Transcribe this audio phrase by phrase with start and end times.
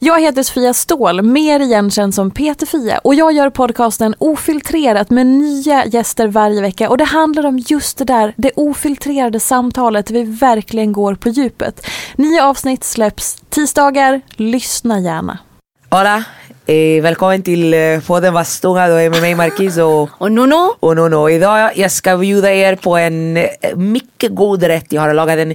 [0.00, 5.26] Jag heter Sofia Ståhl, mer igenkänd som Peter Fia och jag gör podcasten Ofiltrerat med
[5.26, 10.14] nya gäster varje vecka och det handlar om just det där, det ofiltrerade samtalet där
[10.14, 11.86] vi verkligen går på djupet.
[12.16, 15.38] Nya avsnitt släpps tisdagar, lyssna gärna.
[15.90, 16.24] Hola,
[16.68, 20.74] eh, välkommen till eh, podden Vastunga, då är med mig Marquis och, Och Nuno?
[20.80, 21.30] och Nono.
[21.30, 24.92] Idag jag ska bjuda er på en eh, mycket god rätt.
[24.92, 25.54] Jag har lagat en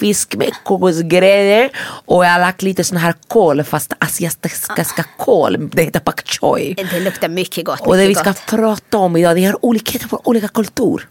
[0.00, 1.70] fisk med kokosgrädde
[2.06, 5.70] och jag har lagt lite sån här kål, fast asiatiska kål.
[5.72, 6.74] Det heter pak choi.
[6.92, 7.80] Det luktar mycket gott.
[7.80, 8.46] Och det vi mycket ska gott.
[8.46, 11.08] prata om idag, det är olikheter på olika kultur.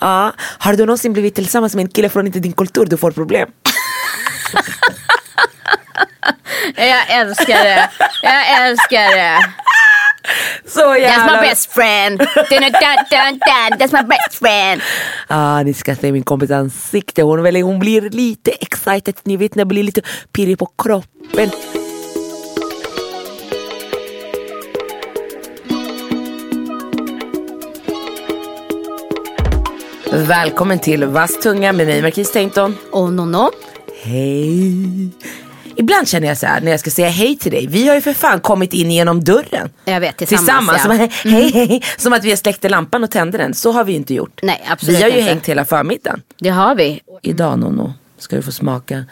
[0.00, 3.10] Ja, har du någonsin blivit tillsammans med en kille från inte din kultur, du får
[3.10, 3.48] problem.
[6.76, 7.90] Jag älskar det.
[8.22, 9.38] Jag älskar det.
[10.66, 11.40] Så That's jävla...
[11.40, 12.18] my best friend.
[12.18, 12.72] Dun, dun,
[13.10, 13.78] dun, dun.
[13.78, 14.82] That's my best friend.
[15.26, 17.22] Ah, ni ska se min kompis ansikte.
[17.22, 19.14] Hon, väl, hon blir lite excited.
[19.24, 21.50] Ni vet när det blir lite pirrig på kroppen.
[30.12, 32.76] Välkommen till Vass tunga med mig Marquis Tainton.
[32.90, 33.50] Och Nono?
[34.02, 35.10] Hej.
[35.76, 37.66] Ibland känner jag så här när jag ska säga hej till dig.
[37.66, 39.70] Vi har ju för fan kommit in genom dörren.
[39.84, 41.08] Jag vet, tillsammans, Som, ja.
[41.30, 43.54] hej, hej, som att vi har släckt lampan och tände den.
[43.54, 44.40] Så har vi ju inte gjort.
[44.42, 45.28] Nej, absolut Vi har ju inte.
[45.30, 46.22] hängt hela förmiddagen.
[46.38, 47.00] Det har vi.
[47.22, 49.04] Idag Nono ska du få smaka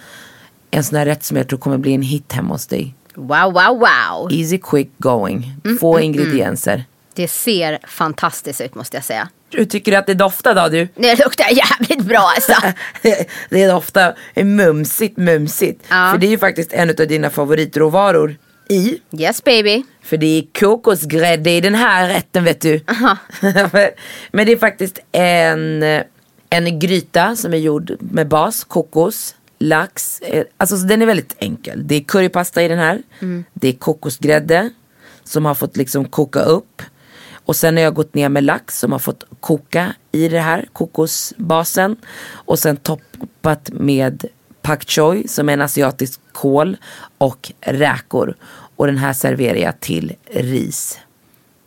[0.70, 2.94] en sån här rätt som jag tror kommer bli en hit hemma hos dig.
[3.14, 4.32] Wow, wow, wow.
[4.32, 5.52] Easy quick going.
[5.64, 6.84] Mm, Få ingredienser.
[7.14, 9.28] Det ser fantastiskt ut måste jag säga.
[9.52, 10.88] Hur tycker du att det doftar då du?
[10.94, 12.54] Det luktar jävligt bra alltså.
[13.48, 15.84] det doftar mumsigt mumsigt.
[15.88, 16.10] Ja.
[16.12, 18.36] För det är ju faktiskt en av dina favoritråvaror
[18.68, 19.00] i.
[19.18, 19.82] Yes baby.
[20.02, 22.80] För det är kokosgrädde i den här rätten vet du.
[24.32, 25.82] Men det är faktiskt en,
[26.50, 30.22] en gryta som är gjord med bas, kokos, lax.
[30.56, 31.88] Alltså så den är väldigt enkel.
[31.88, 33.02] Det är currypasta i den här.
[33.52, 34.70] Det är kokosgrädde
[35.24, 36.82] som har fått liksom koka upp.
[37.44, 40.68] Och sen har jag gått ner med lax som har fått koka i det här
[40.72, 41.96] kokosbasen.
[42.32, 44.24] Och sen toppat med
[44.62, 46.76] pak choi som är en asiatisk kål
[47.18, 48.36] och räkor.
[48.76, 50.98] Och den här serverar jag till ris.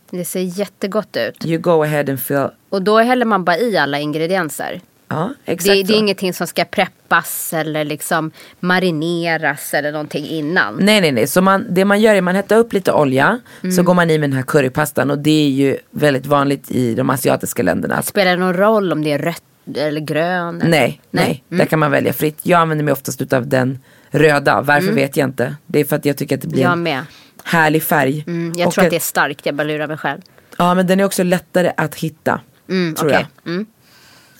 [0.09, 1.45] Det ser jättegott ut.
[1.45, 2.47] You go ahead and fill.
[2.69, 4.81] Och då häller man bara i alla ingredienser.
[5.07, 5.71] Ja, Det, det så.
[5.71, 10.75] är ingenting som ska preppas eller liksom marineras eller någonting innan.
[10.79, 13.39] Nej nej nej, så man, det man gör är man hettar upp lite olja.
[13.63, 13.71] Mm.
[13.75, 16.95] Så går man i med den här currypastan och det är ju väldigt vanligt i
[16.95, 18.01] de asiatiska länderna.
[18.01, 19.43] Spelar det någon roll om det är rött
[19.75, 20.61] eller grön?
[20.61, 20.69] Eller?
[20.71, 21.57] Nej, nej, Mm.
[21.59, 22.37] där kan man välja fritt.
[22.43, 23.79] Jag använder mig oftast utav den
[24.11, 25.55] röda, varför vet jag inte.
[25.67, 26.87] Det är för att jag tycker att det blir Mm.
[26.87, 27.05] En
[27.43, 28.23] härlig färg.
[28.27, 30.21] Mm, jag Och tror att det är starkt, jag bara lurar mig själv.
[30.57, 32.41] Ja men den är också lättare att hitta.
[32.69, 33.25] Mm, tror okej.
[33.43, 33.65] jag.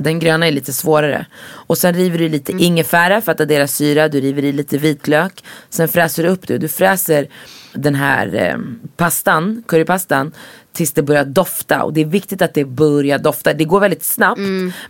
[0.03, 1.25] Den gröna är lite svårare.
[1.43, 4.09] Och sen river du lite ingefära för att addera syra.
[4.09, 5.43] Du river i lite vitlök.
[5.69, 6.57] Sen fräser du upp det.
[6.57, 7.27] Du fräser
[7.73, 8.57] den här eh,
[8.97, 10.31] pastan, currypastan.
[10.73, 11.83] Tills det börjar dofta.
[11.83, 13.53] Och det är viktigt att det börjar dofta.
[13.53, 14.39] Det går väldigt snabbt.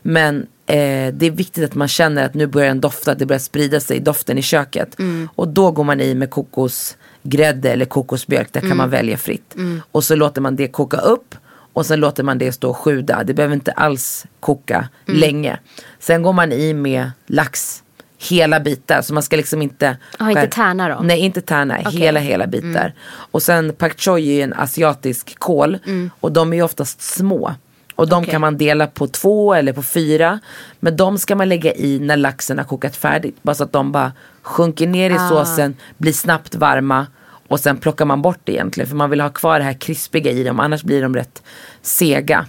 [0.02, 3.12] Men eh, det är viktigt att man känner att nu börjar den dofta.
[3.12, 4.96] Att det börjar sprida sig, doften i köket.
[5.36, 8.54] Och då går man i med kokosgrädde eller kokosmjölk.
[8.54, 9.56] Där kan man välja fritt.
[9.92, 11.36] Och så låter man det koka upp.
[11.74, 13.24] Och sen låter man det stå och sjuda.
[13.24, 15.20] Det behöver inte alls koka Mm.
[15.20, 15.60] länge.
[16.00, 17.84] Sen går man i med lax.
[18.30, 19.02] Hela bitar.
[19.02, 19.98] Så man ska liksom inte.
[20.20, 21.00] Ah, inte tärna då?
[21.04, 21.76] Nej inte tärna.
[21.76, 22.94] Hela hela bitar.
[23.32, 25.78] Och sen pak choi är en asiatisk kål.
[26.20, 27.56] Och de är ju oftast små.
[27.96, 28.32] Och de Okej.
[28.32, 30.40] kan man dela på två eller på fyra.
[30.80, 33.38] Men de ska man lägga i när laxen har kokat färdigt.
[33.42, 34.12] Bara så att de bara
[34.42, 35.76] sjunker ner i såsen.
[35.98, 37.08] Blir snabbt varma.
[37.48, 38.90] Och sen plockar man bort det egentligen.
[38.90, 40.60] För man vill ha kvar det här krispiga i dem.
[40.60, 41.44] Annars blir de rätt
[41.82, 42.46] sega.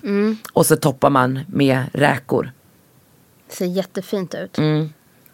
[0.53, 2.51] Och så toppar man med räkor.
[3.49, 4.59] Det ser jättefint ut.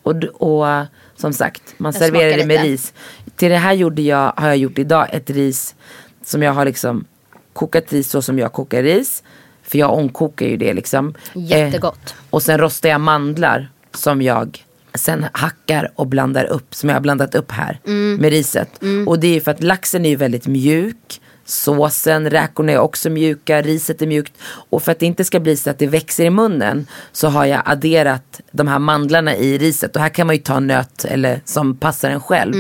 [0.03, 0.83] Och, d- och uh,
[1.17, 2.63] som sagt, man Jag serverar det med lite.
[2.65, 2.93] ris.
[3.37, 5.75] Till det här gjorde jag, har jag gjort idag ett ris
[6.25, 7.05] som jag har liksom
[7.53, 9.23] kokat ris så som jag kokar ris.
[9.63, 11.15] För jag ångkokar ju det liksom.
[11.35, 12.01] Jättegott.
[12.07, 14.65] Eh, och sen rostar jag mandlar som jag
[14.95, 16.75] sen hackar och blandar upp.
[16.75, 18.17] Som jag har blandat upp här Mm.
[18.21, 18.81] med riset.
[19.07, 21.21] Och det är för att laxen är ju väldigt mjuk.
[21.45, 24.33] såsen, räkorna är också mjuka, riset är mjukt.
[24.71, 27.45] Och för att det inte ska bli så att det växer i munnen så har
[27.45, 29.97] jag adderat de här mandlarna i riset.
[29.97, 32.55] Och här kan man ju ta nöt eller som passar en själv.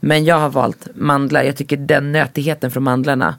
[0.00, 1.42] Men jag har valt mandlar.
[1.42, 3.36] Jag tycker den nötigheten från mandlarna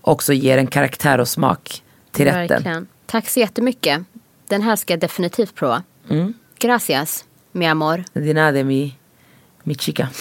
[0.00, 1.82] också ger en karaktär och smak
[2.12, 2.48] till rätten.
[2.48, 2.86] Verkligen.
[3.06, 4.00] Tack så jättemycket.
[4.48, 5.82] Den här ska jag definitivt prova.
[6.10, 6.34] Mm.
[6.58, 8.04] Gracias, mi amor.
[8.12, 8.94] De nada mi,
[9.64, 10.08] mi chica.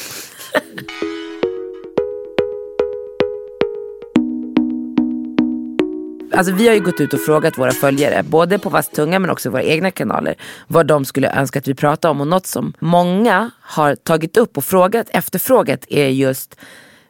[6.32, 9.30] Alltså vi har ju gått ut och frågat våra följare, både på Vass tunga men
[9.30, 10.36] också våra egna kanaler,
[10.68, 12.22] vad de skulle önska att vi pratade om.
[12.22, 16.56] Och något som många har tagit upp och frågat, efterfrågat är just,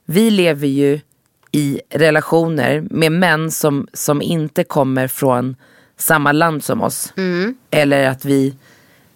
[0.05, 0.99] vi lever ju
[1.51, 5.55] i relationer med män som, som inte kommer från
[5.97, 7.13] samma land som oss.
[7.71, 8.55] Eller att vi,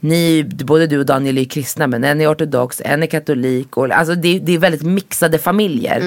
[0.03, 3.77] ni, både du och Daniel är kristna men en är ortodox, en är katolik.
[3.77, 6.01] Och, alltså det, det är väldigt mixade familjer.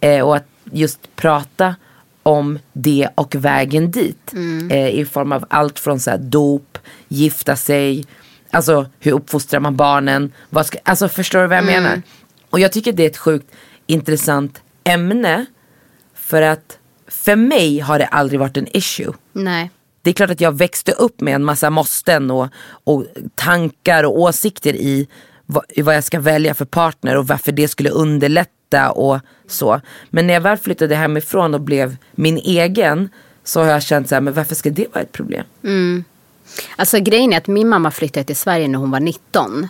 [0.00, 1.74] Eh, och att just prata
[2.22, 4.32] om det och vägen dit.
[4.70, 6.78] Eh, I form av allt från så här, dop,
[7.08, 8.04] gifta sig,
[8.50, 10.32] alltså hur uppfostrar man barnen.
[10.50, 12.02] Vad ska, alltså förstår du vad jag menar?
[12.50, 13.46] Och jag tycker det är ett sjukt
[13.86, 15.46] intressant ämne.
[16.14, 16.78] För att
[17.08, 19.12] för mig har det aldrig varit en issue.
[19.32, 19.70] Nej.
[20.02, 22.48] Det är klart att jag växte upp med en massa måsten och,
[22.84, 25.08] och tankar och åsikter i
[25.46, 29.80] vad, i vad jag ska välja för partner och varför det skulle underlätta och så.
[30.10, 33.08] Men när jag väl flyttade hemifrån och blev min egen
[33.44, 35.44] så har jag känt så här, men varför ska det vara ett problem?
[35.64, 36.04] Mm.
[36.76, 39.68] Alltså grejen är att min mamma flyttade till Sverige när hon var 19.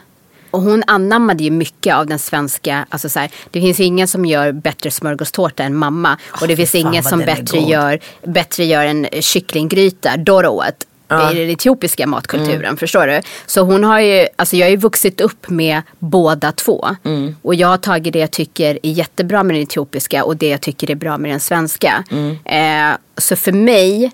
[0.53, 4.09] Och hon anammade ju mycket av den svenska, alltså så här, det finns ju ingen
[4.09, 6.19] som gör bättre smörgåstårta än mamma.
[6.41, 10.87] och det finns ingen som bättre gör, bättre gör en kycklinggryta, doroet.
[11.33, 12.77] I den etiopiska matkulturen, Mm.
[12.77, 13.21] förstår du?
[13.47, 16.89] Så hon har ju, alltså jag har ju vuxit upp med båda två.
[17.05, 17.37] Mm.
[17.43, 20.61] Och jag har tagit det jag tycker är jättebra med den etiopiska och det jag
[20.61, 22.05] tycker är bra med den svenska.
[22.11, 22.37] Mm.
[22.45, 24.13] Eh, så för mig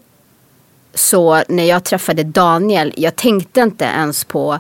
[0.95, 4.59] så när jag träffade Daniel, jag tänkte inte ens på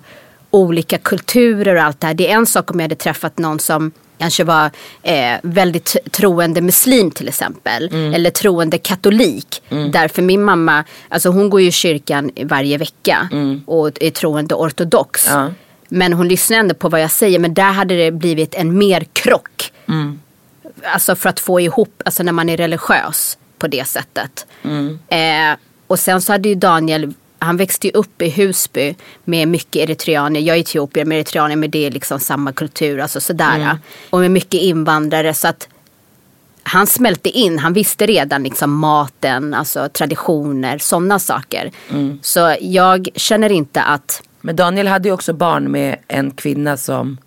[0.50, 2.14] olika kulturer och allt det här.
[2.14, 4.70] Det är en sak om jag hade träffat någon som kanske var
[5.02, 7.88] eh, väldigt troende muslim till exempel.
[7.92, 8.14] Mm.
[8.14, 9.62] Eller troende katolik.
[9.92, 13.28] Därför min mamma, alltså hon går ju i kyrkan varje vecka.
[13.66, 15.28] Och är troende ortodox.
[15.28, 15.42] Mm.
[15.42, 15.52] Ja.
[15.88, 17.38] Men hon lyssnar ändå på vad jag säger.
[17.38, 19.72] Men där hade det blivit en mer krock.
[20.82, 24.46] Alltså för att få ihop, alltså när man är religiös på det sättet.
[25.08, 28.94] Eh, och sen så hade ju Daniel, han växte ju upp i Husby
[29.24, 30.40] med mycket eritreaner.
[30.40, 33.78] Jag är etiopier med eritreaner men det är liksom samma kultur, alltså sådär.
[34.10, 35.68] Och med mycket invandrare så att
[36.62, 41.70] han smälte in, han visste redan liksom maten, alltså traditioner, sådana saker.
[42.22, 47.18] Så jag känner inte att, Men Daniel hade ju också barn med en kvinna som,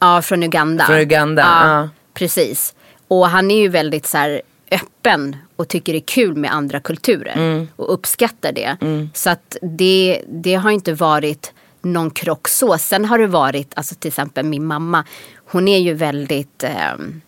[0.00, 0.86] ja från Uganda.
[0.86, 1.88] Från Uganda, ja.
[2.14, 2.74] Precis.
[3.08, 6.80] Och han är ju väldigt så här öppen och tycker det är kul med andra
[6.80, 7.36] kulturer.
[7.36, 7.68] Mm.
[7.76, 8.76] Och uppskattar det.
[9.14, 11.52] Så att det, det har inte varit
[11.82, 12.78] någon krock så.
[12.78, 15.04] Sen har det varit, alltså till exempel min mamma.
[15.46, 17.20] Hon är ju väldigt, ehm,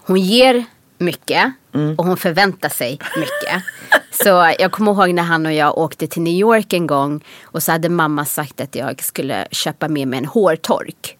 [0.00, 0.64] hon ger
[0.98, 1.94] mycket Mm.
[1.94, 3.62] och hon förväntar sig mycket.
[4.24, 7.62] Så jag kommer ihåg när han och jag åkte till New York en gång och
[7.62, 11.16] så hade mamma sagt att jag skulle köpa med mig en hårtork.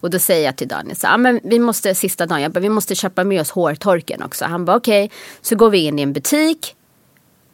[0.00, 2.60] Och då säger jag till Daniel så, ah, men vi måste sista dagen, jag bara,
[2.60, 4.44] vi måste köpa med oss hårtorken också.
[4.44, 5.10] Han bara okej,
[5.40, 6.76] så går vi in i en butik.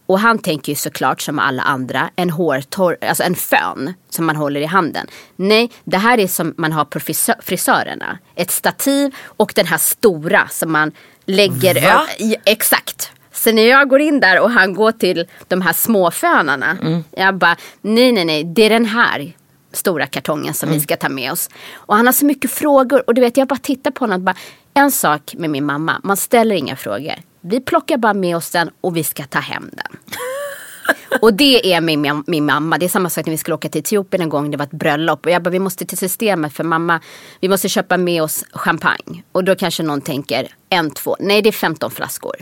[0.09, 4.37] Och han tänker ju såklart som alla andra en hårtork, alltså en fön som man
[4.37, 5.07] håller i handen.
[5.37, 8.19] Nej, det här är som man har på frisö- frisörerna.
[8.35, 10.93] Ett stativ och den här stora som man
[11.26, 12.37] lägger över.
[12.45, 13.11] Exakt.
[13.33, 16.76] Så när jag går in där och han går till de här små fönarna.
[17.11, 19.33] Jag bara, nej nej nej, det är den här
[19.76, 21.50] stora kartongen som vi ska ta med oss.
[21.75, 24.25] Och han har så mycket frågor och du vet jag bara tittar på honom och
[24.25, 24.37] bara,
[24.75, 27.14] en sak med min mamma, man ställer inga frågor.
[27.40, 29.99] Vi plockar bara med oss den och vi ska ta hem den.
[31.21, 32.78] Och det är min, min mamma.
[32.78, 34.50] Det är samma sak när vi skulle åka till Etiopien en gång.
[34.50, 35.26] Det var ett bröllop.
[35.26, 37.00] Och jag bara, vi måste till systemet för mamma.
[37.40, 39.23] Vi måste köpa med oss champagne.
[39.33, 41.16] Och då kanske någon tänker, en, två.
[41.21, 42.37] Nej, det är 15 flaskor.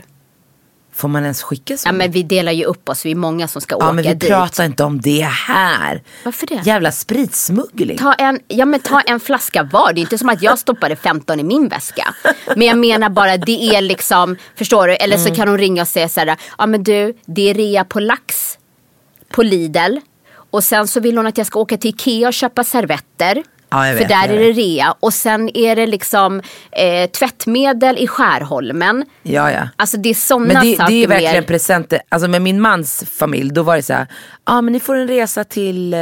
[0.95, 1.87] Får man ens skicka så?
[1.87, 3.05] Ja, men vi delar ju upp oss.
[3.05, 4.29] Vi är många som ska ja åka men vi dit.
[4.29, 6.03] pratar inte om det här.
[6.25, 6.61] Varför det?
[6.65, 7.97] Jävla spritsmuggling.
[7.97, 9.93] Ta en, ja, men ta en flaska var.
[9.93, 12.15] Det är inte som att jag stoppade 15 i min väska.
[12.55, 14.93] Men jag menar bara, det är liksom, förstår du?
[14.95, 15.35] Eller så Mm.
[15.35, 18.57] kan hon ringa och säga så här, ja men du, det är rea på lax
[19.29, 19.97] på Lidl.
[20.51, 23.43] Och sen så vill hon att jag ska åka till Ikea och köpa servetter.
[23.75, 24.57] Ja, jag för vet, där är det vet.
[24.57, 24.95] rea.
[24.99, 26.41] Och sen är det liksom
[26.71, 29.05] eh, tvättmedel i Skärholmen.
[29.23, 29.69] Ja ja.
[29.75, 31.41] Alltså det är sådana Men det, saker det är verkligen mer.
[31.41, 32.01] presenter.
[32.09, 34.07] Alltså med min mans familj då var det så här.
[34.09, 35.99] Ja ah, men ni får en resa till, eh,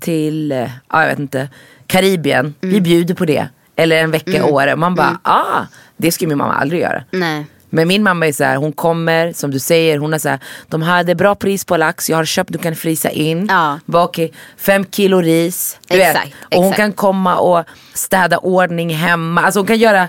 [0.00, 1.48] till, ja ah, jag vet inte,
[1.86, 2.54] Karibien.
[2.62, 2.74] Mm.
[2.74, 3.48] Vi bjuder på det.
[3.76, 4.76] Eller en vecka i Åre.
[4.76, 5.62] Man bara, ah
[5.96, 7.04] det skulle min mamma aldrig göra.
[7.10, 7.46] Nej.
[7.74, 10.38] Men min mamma är så här, hon kommer, som du säger, hon har så här,
[10.68, 13.46] de hade bra pris på lax, jag har köpt, du kan frysa in.
[13.48, 13.78] Ja.
[13.86, 15.78] Bara, okej, fem kilo ris.
[15.88, 16.34] Du Exakt, vet.
[16.54, 16.76] Och hon exakt.
[16.76, 17.64] kan komma och
[17.94, 19.42] städa ordning hemma.
[19.42, 20.08] Alltså hon kan göra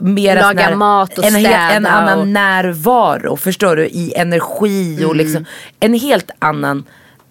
[0.00, 3.86] mera Laga här- mat och en, hel- en städa annan och- närvaro, förstår du?
[3.86, 5.44] I energi och liksom
[5.80, 6.84] en helt annan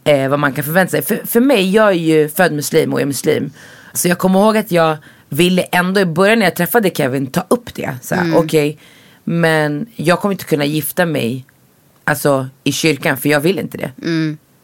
[0.04, 1.01] eh, vad man kan förvänta sig.
[1.01, 3.51] För, för mig, jag är ju född muslim och är muslim.
[3.94, 4.98] Så jag kommer ihåg att jag
[5.30, 7.96] ville ändå i början när jag träffade Kevin ta upp det.
[8.01, 8.77] Så här, Okej,
[9.27, 11.46] men jag kommer inte kunna gifta mig
[12.03, 13.91] alltså, i kyrkan för jag vill inte det.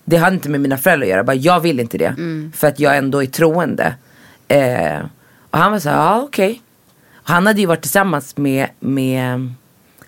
[0.06, 2.14] Det hade inte med mina föräldrar att göra, bara jag vill inte det.
[2.56, 3.96] För att jag ändå är troende.
[4.48, 5.00] Eh,
[5.50, 6.62] och han var så ja okej.
[7.14, 9.54] Och Han hade ju varit tillsammans med, med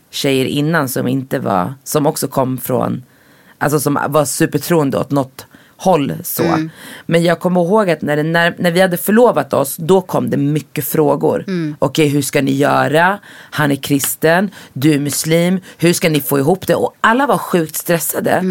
[0.10, 3.03] tjejer innan som inte var, som också kom från,
[3.57, 5.45] alltså som var supertroende åt något
[5.83, 6.43] håll så.
[7.05, 10.29] Men jag kommer ihåg att när, det, när, när vi hade förlovat oss, då kom
[10.29, 11.45] det mycket frågor.
[11.79, 13.19] Okej, hur ska ni göra?
[13.51, 16.75] Han är kristen, du är muslim, hur ska ni få ihop det?
[16.75, 18.41] Och alla var sjukt stressade.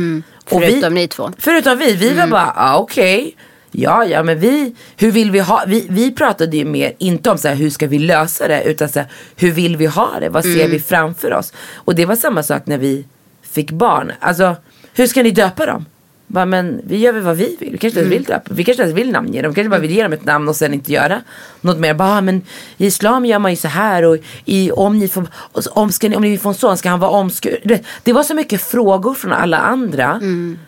[0.50, 1.30] Och Förutom ni två.
[1.38, 3.36] Förutom vi, vi var bara, ah, okej.
[3.74, 7.38] Ja, ja, men vi, hur vill vi ha, vi, vi pratade ju mer, inte om
[7.38, 10.28] så här, hur ska vi lösa det, utan så här, hur vill vi ha det,
[10.28, 11.52] vad ser vi framför oss?
[11.74, 13.04] Och det var samma sak när vi
[13.42, 14.56] fick barn, alltså
[14.94, 15.84] hur ska ni döpa dem?
[16.32, 18.82] Bara, men vi gör väl vad vi vill, vi kanske inte vill döpa, vi kanske
[18.82, 20.92] inte vill namnge dem, vi kanske bara vill ge dem ett namn och sen inte
[20.92, 21.20] göra
[21.60, 21.94] något mer.
[21.94, 22.42] Bara, men
[22.76, 25.26] i islam gör man ju så här och i, om, ni får,
[25.70, 27.78] om, ska ni, om ni får en son ska han vara omskuren.
[28.02, 30.18] Det var så mycket frågor från alla andra.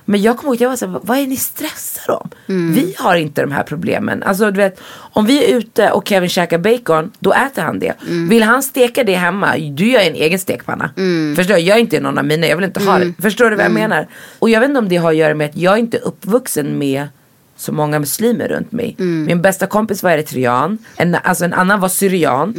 [0.04, 2.30] Men jag kommer ihåg att jag var så här, vad är ni stressade om?
[2.74, 4.22] Vi har inte de här problemen.
[4.22, 4.80] Alltså du vet,
[5.12, 7.92] om vi är ute och Kevin käkar bacon, då äter han det.
[8.28, 10.90] Vill han steka det hemma, du gör en egen stekpanna.
[11.36, 11.60] Förstår du?
[11.60, 13.22] Jag är inte någon av mina, jag vill inte ha det.
[13.22, 14.08] Förstår du vad jag menar?
[14.38, 16.78] Och jag vet inte om det har att göra med att jag är inte uppvuxen
[16.78, 17.08] med
[17.56, 18.94] så många muslimer runt mig.
[18.98, 22.54] Min bästa kompis var eritrean, en, alltså en annan var syrian.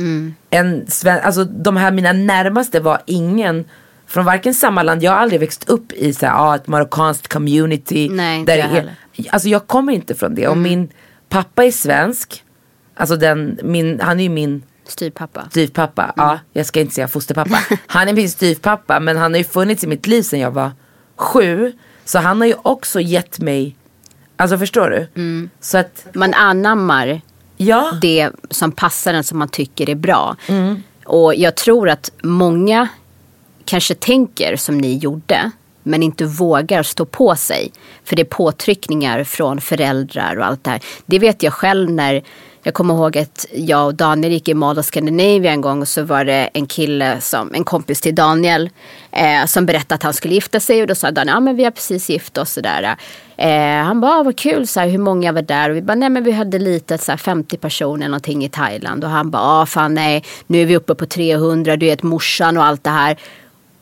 [0.50, 3.66] En sven, alltså de här mina närmaste var ingen
[4.08, 7.28] från varken samma land, jag har aldrig växt upp i så här, ah, ett marockanskt
[7.28, 8.10] community.
[8.10, 8.90] Nej, där jag.
[9.30, 10.48] Alltså jag kommer inte från det.
[10.48, 10.90] Och min
[11.30, 12.44] pappa är svensk.
[12.96, 15.48] Alltså den, min, han är ju min Styvpappa.
[15.50, 16.14] styvpappa.
[16.16, 17.60] Ja, jag ska inte säga fosterpappa.
[17.88, 20.72] Han är min styvpappa men han har ju funnits i mitt liv sedan jag var
[21.16, 21.74] sju.
[22.06, 23.76] Så han har ju också gett mig,
[24.38, 25.08] alltså förstår du?
[25.60, 27.22] Så att, Man anammar
[27.58, 27.92] ja.
[28.02, 30.36] det som passar en som man tycker är bra.
[30.48, 30.84] Mm.
[31.06, 32.88] Och jag tror att många
[33.66, 35.52] kanske tänker som ni gjorde
[35.86, 37.72] men inte vågar stå på sig.
[38.04, 40.82] För det är påtryckningar från föräldrar och allt det här.
[41.06, 42.24] Det vet jag själv när
[42.66, 45.88] jag kommer ihåg att jag och Daniel gick i Mall of Scandinavia en gång och
[45.88, 48.70] så var det en kille, som, en kompis till Daniel,
[49.12, 51.64] eh, som berättade att han skulle gifta sig och då sa Daniel, ja men vi
[51.64, 52.98] har precis gift oss sådär.
[53.38, 55.70] Eh, han bara, ah, vad kul, så här, hur många var där?
[55.70, 59.04] Och vi bara, nej men vi hade lite, så här, 50 personer någonting i Thailand.
[59.04, 62.58] Och han bara, ah fan nej, nu är vi uppe på 300, du vet morsan
[62.58, 63.18] och allt det här.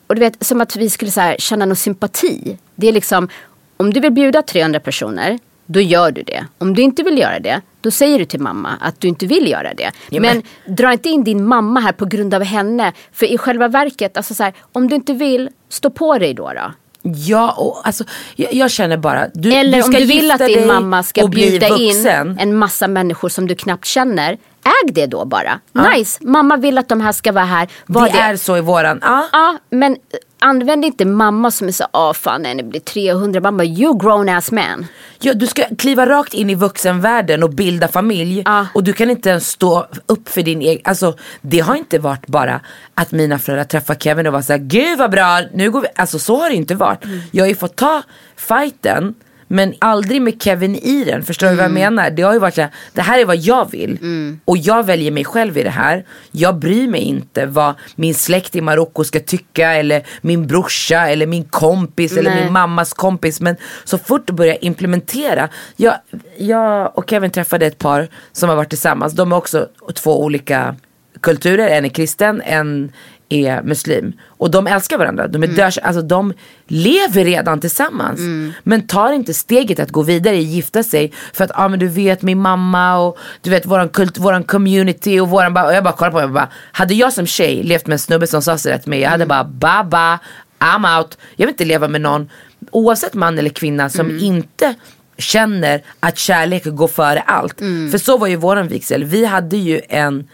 [0.06, 2.58] Och du vet, som att vi skulle så här, känna någon sympati.
[2.74, 3.28] Det är liksom,
[3.76, 6.46] om du vill bjuda 300 personer, då gör du det.
[6.58, 9.50] Om du inte vill göra det, då säger du till mamma att du inte vill
[9.50, 9.90] göra det.
[10.10, 12.92] Ja, men men- dra inte in din mamma här på grund av henne.
[13.12, 16.52] För i själva verket, alltså så här, om du inte vill, stå på dig då.
[16.52, 16.72] då.
[17.02, 18.04] Ja, och alltså,
[18.36, 21.76] jag, jag känner bara, du, Eller du om du vill att din mamma ska bjuda
[21.76, 22.06] in
[22.38, 24.38] en massa människor som du knappt känner.
[24.64, 25.60] Äg det då bara.
[25.72, 27.68] Nice, mamma vill att de här ska vara här.
[27.86, 28.18] Var Det det.
[28.18, 29.28] är så i våran, ja.
[29.32, 29.98] Ja, men eh,
[30.38, 33.40] använd inte mamma som är så, ah fan nej, det blir 300.
[33.40, 34.86] Mamma, you grown ass man.
[35.18, 38.42] Ja, du ska kliva rakt in i vuxenvärlden och bilda familj.
[38.46, 38.66] Ja.
[38.74, 42.26] Och du kan inte ens stå upp för din egen, alltså det har inte varit
[42.26, 42.60] bara
[42.94, 46.18] att mina föräldrar träffade Kevin och var såhär, gud vad bra, nu går vi, alltså
[46.18, 47.04] så har det inte varit.
[47.30, 48.02] Jag har ju fått ta
[48.36, 49.14] fighten
[49.48, 52.10] men aldrig med Kevin i den, förstår du vad jag menar?
[52.10, 53.98] Det har ju varit såhär, det här är vad jag vill.
[54.44, 56.04] Och jag väljer mig själv i det här.
[56.30, 61.26] Jag bryr mig inte vad min släkt i Marocko ska tycka eller min brorsa eller
[61.26, 62.44] min kompis eller Nej.
[62.44, 63.40] min mammas kompis.
[63.40, 65.48] Men så fort du börjar implementera.
[65.76, 65.94] Jag,
[66.38, 69.12] jag och Kevin träffade ett par som har varit tillsammans.
[69.12, 70.76] De är också två olika
[71.20, 71.68] kulturer.
[71.68, 72.92] En är kristen, en
[73.34, 74.12] är muslim.
[74.26, 75.28] Och de älskar varandra.
[75.28, 76.32] De, är dörs, alltså, de
[76.66, 78.20] lever redan tillsammans.
[78.62, 81.12] Men tar inte steget att gå vidare, gifta sig.
[81.32, 85.20] För att ah, men du vet min mamma och du vet våran, kult, våran community.
[85.20, 86.48] Och, våran, och jag bara kollar på mig och bara.
[86.72, 89.00] Hade jag som tjej levt med en snubbe som sa sådär till mig.
[89.00, 90.18] Jag hade bara baba,
[90.58, 91.18] I'm out.
[91.36, 92.28] Jag vill inte leva med någon,
[92.70, 94.74] oavsett man eller kvinna, som inte
[95.18, 97.58] känner att kärlek går före allt.
[97.90, 99.04] För så var ju våran vigsel.
[99.04, 100.28] Vi hade ju en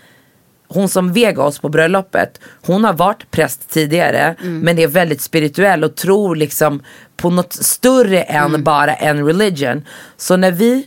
[0.74, 5.84] hon som veg oss på bröllopet, hon har varit präst tidigare men är väldigt spirituell
[5.84, 6.82] och tror liksom
[7.16, 9.86] på något större än bara en religion.
[10.16, 10.86] Så när vi,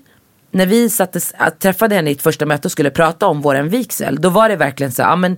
[0.52, 3.70] när vi sattes, att träffade henne i ett första möte och skulle prata om våran
[3.70, 5.38] vigsel, då var det verkligen så, ja men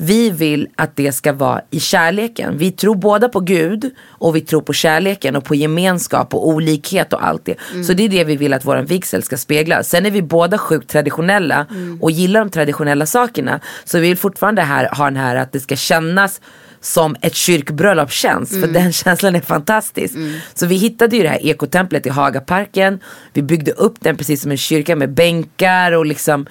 [0.00, 2.58] vi vill att det ska vara i kärleken.
[2.58, 7.12] Vi tror båda på Gud och vi tror på kärleken och på gemenskap och olikhet
[7.12, 7.56] och allt det.
[7.72, 7.84] Mm.
[7.84, 9.82] Så det är det vi vill att vår vigsel ska spegla.
[9.82, 12.02] Sen är vi båda sjukt traditionella mm.
[12.02, 13.60] och gillar de traditionella sakerna.
[13.84, 16.40] Så vi vill fortfarande här, ha den här att det ska kännas
[16.80, 18.52] som ett kyrkbröllop känns.
[18.52, 18.62] Mm.
[18.62, 20.14] För den känslan är fantastisk.
[20.14, 20.40] Mm.
[20.54, 23.00] Så vi hittade ju det här ekotemplet i Hagaparken.
[23.32, 26.46] Vi byggde upp den precis som en kyrka med bänkar och liksom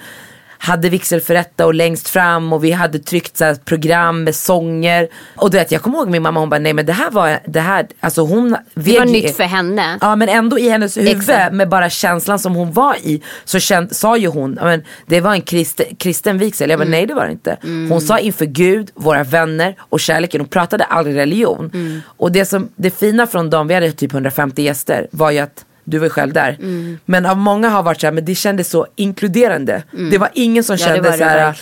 [0.62, 5.08] hade vigselförrätta och längst fram och vi hade tryckt så program med sånger.
[5.36, 7.38] Och du vet jag kommer ihåg min mamma hon bara nej men det här var,
[7.46, 8.56] det här, alltså hon.
[8.74, 9.98] Det var nytt för henne.
[10.00, 11.54] Ja men ändå i hennes huvud Exakt.
[11.54, 13.22] med bara känslan som hon var i.
[13.44, 16.70] Så känd, sa ju hon, men, det var en kristen, kristen vigsel.
[16.70, 16.98] Jag bara mm.
[16.98, 17.56] nej det var det inte.
[17.62, 17.90] Mm.
[17.90, 20.40] Hon sa inför Gud, våra vänner och kärleken.
[20.40, 21.70] Hon pratade aldrig religion.
[21.74, 22.00] Mm.
[22.06, 25.64] Och det, som, det fina från dem, vi hade typ 150 gäster, var ju att
[25.84, 26.56] du var ju själv där.
[26.60, 26.98] Mm.
[27.04, 29.82] Men av många har varit så här, men det kändes så inkluderande.
[29.92, 30.10] Mm.
[30.10, 31.54] Det var ingen som ja, kände så här,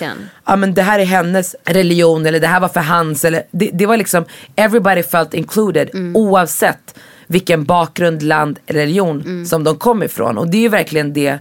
[0.47, 3.25] ja men det här är hennes religion eller det här var för hans.
[3.25, 4.25] Eller, det, det var liksom,
[4.57, 6.17] everybody felt included mm.
[6.17, 6.95] oavsett
[7.27, 9.47] vilken bakgrund, land, religion mm.
[9.47, 10.39] som de kom ifrån.
[10.39, 11.39] Och det är ju verkligen det,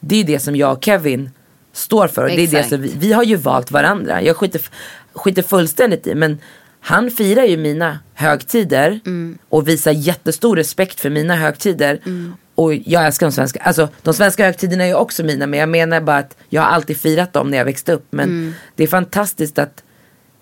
[0.00, 1.30] det är det som jag och Kevin
[1.72, 2.22] står för.
[2.22, 4.22] Och det är det som vi, vi har ju valt varandra.
[4.22, 4.60] Jag skiter,
[5.14, 6.38] skiter fullständigt i men
[6.80, 9.38] han firar ju mina högtider mm.
[9.48, 12.00] och visar jättestor respekt för mina högtider.
[12.06, 12.34] Mm.
[12.54, 15.68] Och jag älskar de svenska, alltså de svenska högtiderna är ju också mina men jag
[15.68, 18.06] menar bara att jag har alltid firat dem när jag växte upp.
[18.10, 18.54] Men mm.
[18.76, 19.82] det är fantastiskt att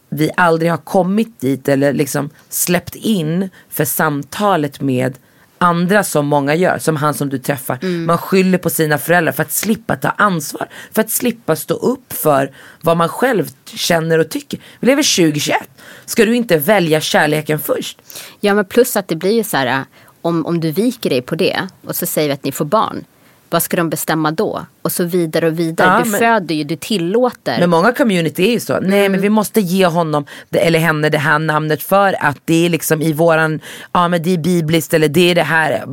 [0.08, 5.18] vi aldrig har kommit dit eller liksom släppt in för samtalet med
[5.58, 7.78] andra som många gör, som han som du träffar.
[7.82, 8.06] Mm.
[8.06, 10.68] Man skyller på sina föräldrar för att slippa ta ansvar.
[10.92, 14.60] För att slippa stå upp för vad man själv känner och tycker.
[14.80, 15.58] Vi lever 2021.
[16.06, 17.98] Ska du inte välja kärleken först?
[18.40, 19.84] Ja men plus att det blir ju så här
[20.22, 23.04] om, om du viker dig på det och så säger vi att ni får barn
[23.50, 24.66] vad ska de bestämma då?
[24.82, 25.88] Och så vidare och vidare.
[25.88, 27.60] Ja, du men, föder ju, du tillåter.
[27.60, 28.74] Men många community är ju så.
[28.74, 28.90] Mm.
[28.90, 32.68] Nej men vi måste ge honom eller henne det här namnet för att det är
[32.68, 33.60] liksom i våran,
[33.92, 35.84] ja men det är bibliskt eller det är det här.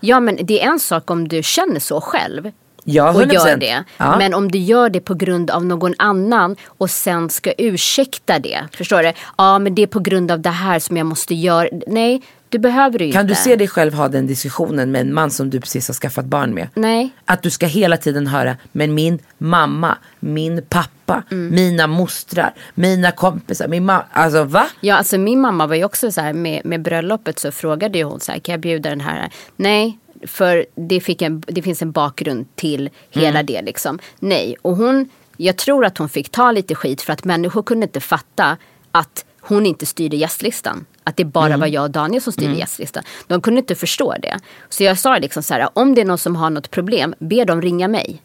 [0.00, 2.50] Ja men det är en sak om du känner så själv.
[2.84, 3.14] Ja, 100%.
[3.14, 3.84] och gör det.
[3.96, 4.18] Ja.
[4.18, 8.60] Men om du gör det på grund av någon annan och sen ska ursäkta det.
[8.72, 9.12] Förstår du?
[9.38, 11.68] Ja men det är på grund av det här som jag måste göra.
[11.86, 13.34] Nej, du behöver det ju Kan inte.
[13.34, 16.24] du se dig själv ha den diskussionen med en man som du precis har skaffat
[16.24, 16.68] barn med?
[16.74, 17.10] Nej.
[17.24, 21.54] Att du ska hela tiden höra, men min mamma, min pappa, mm.
[21.54, 24.66] mina mostrar, mina kompisar, min mamma, alltså va?
[24.80, 28.04] Ja, alltså min mamma var ju också så här med, med bröllopet så frågade ju
[28.04, 29.30] hon så här, kan jag bjuda den här?
[29.56, 33.46] Nej, för det, en, det finns en bakgrund till hela mm.
[33.46, 33.98] det liksom.
[34.18, 37.86] Nej, och hon, jag tror att hon fick ta lite skit för att människor kunde
[37.86, 38.56] inte fatta
[38.92, 40.86] att hon inte styrde gästlistan.
[41.04, 41.60] Att det bara mm.
[41.60, 42.58] var jag och Daniel som styrde mm.
[42.58, 43.02] gästlistan.
[43.26, 44.38] De kunde inte förstå det.
[44.68, 47.44] Så jag sa liksom så här, om det är någon som har något problem, be
[47.44, 48.22] dem ringa mig.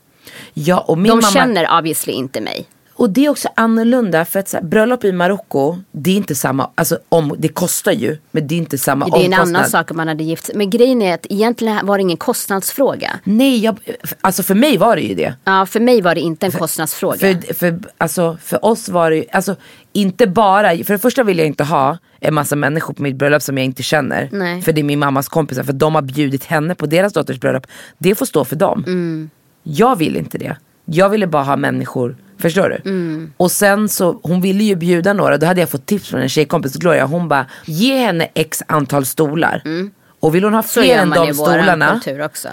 [0.53, 1.31] Ja, och min de mamma...
[1.33, 2.65] känner obviously inte mig.
[2.97, 6.69] Och det är också annorlunda för att här, bröllop i Marocko, det är inte samma,
[6.75, 9.31] alltså om, det kostar ju, men det är inte samma omkostnad.
[9.31, 11.97] Det är en annan sak om man hade gift Men grejen är att egentligen var
[11.97, 13.19] det ingen kostnadsfråga.
[13.23, 13.79] Nej, jag,
[14.21, 15.33] alltså för mig var det ju det.
[15.43, 17.17] Ja, för mig var det inte en för, kostnadsfråga.
[17.17, 19.55] För, för, alltså, för oss var det ju, alltså
[19.93, 23.41] inte bara, för det första vill jag inte ha en massa människor på mitt bröllop
[23.41, 24.29] som jag inte känner.
[24.31, 24.61] Nej.
[24.61, 27.67] För det är min mammas kompisar, för de har bjudit henne på deras dotters bröllop.
[27.97, 28.83] Det får stå för dem.
[28.87, 29.29] Mm.
[29.63, 30.57] Jag vill inte det.
[30.85, 32.89] Jag ville bara ha människor Förstår du?
[32.89, 33.33] Mm.
[33.37, 36.29] Och sen så, hon ville ju bjuda några, då hade jag fått tips från en
[36.29, 39.61] tjejkompis, Gloria, hon bara, ge henne x antal stolar.
[39.65, 39.91] Mm.
[40.19, 42.01] Och vill hon ha fler än de stolarna,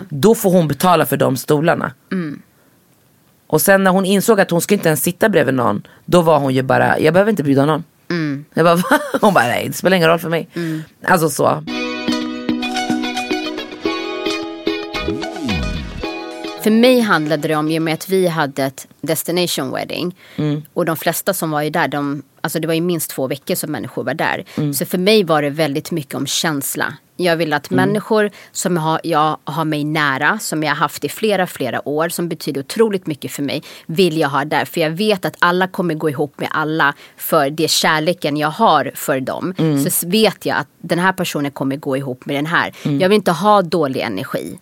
[0.08, 1.92] då får hon betala för de stolarna.
[2.12, 2.42] Mm.
[3.46, 6.38] Och sen när hon insåg att hon skulle inte ens sitta bredvid någon, då var
[6.38, 7.84] hon ju bara, jag behöver inte bjuda någon.
[8.10, 8.44] Mm.
[8.54, 9.00] Jag bara, Va?
[9.20, 10.48] Hon bara, nej det spelar ingen roll för mig.
[10.54, 10.82] Mm.
[11.04, 11.64] Alltså så.
[16.62, 20.62] För mig handlade det om, i och med att vi hade ett destination wedding mm.
[20.74, 23.54] och de flesta som var ju där, de, alltså det var ju minst två veckor
[23.54, 24.44] som människor var där.
[24.56, 24.74] Mm.
[24.74, 26.94] Så för mig var det väldigt mycket om känsla.
[27.16, 27.88] Jag vill att mm.
[27.88, 31.88] människor som jag har, jag har mig nära, som jag har haft i flera, flera
[31.88, 34.64] år, som betyder otroligt mycket för mig, vill jag ha där.
[34.64, 38.92] För jag vet att alla kommer gå ihop med alla för det kärleken jag har
[38.94, 39.54] för dem.
[39.58, 39.90] Mm.
[39.90, 42.72] Så vet jag att den här personen kommer gå ihop med den här.
[42.84, 43.00] Mm.
[43.00, 44.58] Jag vill inte ha dålig energi.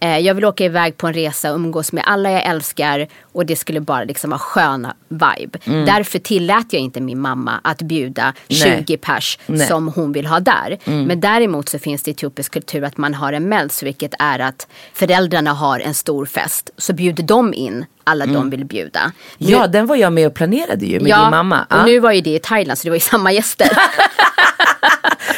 [0.00, 3.46] Eh, jag vill åka iväg på en resa och umgås med alla jag älskar och
[3.46, 5.58] det skulle bara liksom vara sköna vibe.
[5.64, 5.86] Mm.
[5.86, 8.96] Därför tillät jag inte min mamma att bjuda 20 Nej.
[8.96, 9.66] pers Nej.
[9.66, 10.78] som hon vill ha där.
[10.84, 11.04] Mm.
[11.04, 14.38] Men däremot så finns det i etiopisk kultur att man har en mels vilket är
[14.38, 16.70] att föräldrarna har en stor fest.
[16.76, 18.34] Så bjuder de in alla mm.
[18.36, 19.12] de vill bjuda.
[19.38, 21.66] Nu, ja den var jag med och planerade ju med ja, din mamma.
[21.70, 21.80] Ja.
[21.80, 23.68] och nu var ju det i Thailand så det var ju samma gäster.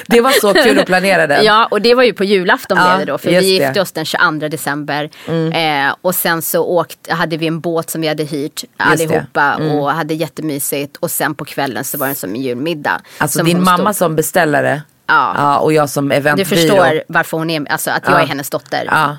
[0.06, 1.44] det var så kul att planera den.
[1.44, 3.18] Ja, och det var ju på julafton Ja, blev det då.
[3.18, 3.70] För vi gifte det.
[3.70, 3.82] Mm.
[3.82, 5.10] oss den 22 december.
[5.52, 9.54] Eh, och sen så åkt, hade vi en båt som vi hade hyrt allihopa.
[9.60, 9.70] Mm.
[9.78, 10.96] Och hade jättemysigt.
[10.96, 13.00] Och sen på kvällen så var det som en julmiddag.
[13.18, 15.58] Alltså din mamma stod- som beställare Ja.
[15.58, 16.46] och jag som Du eventbyrå.
[16.48, 18.20] förstår varför hon är, alltså att jag Ja.
[18.22, 18.84] är hennes dotter.
[18.90, 19.16] Ja.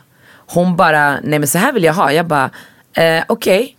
[0.47, 2.11] Hon bara, nej men så här vill jag ha.
[2.11, 2.49] Jag bara,
[2.93, 3.77] eh, okej.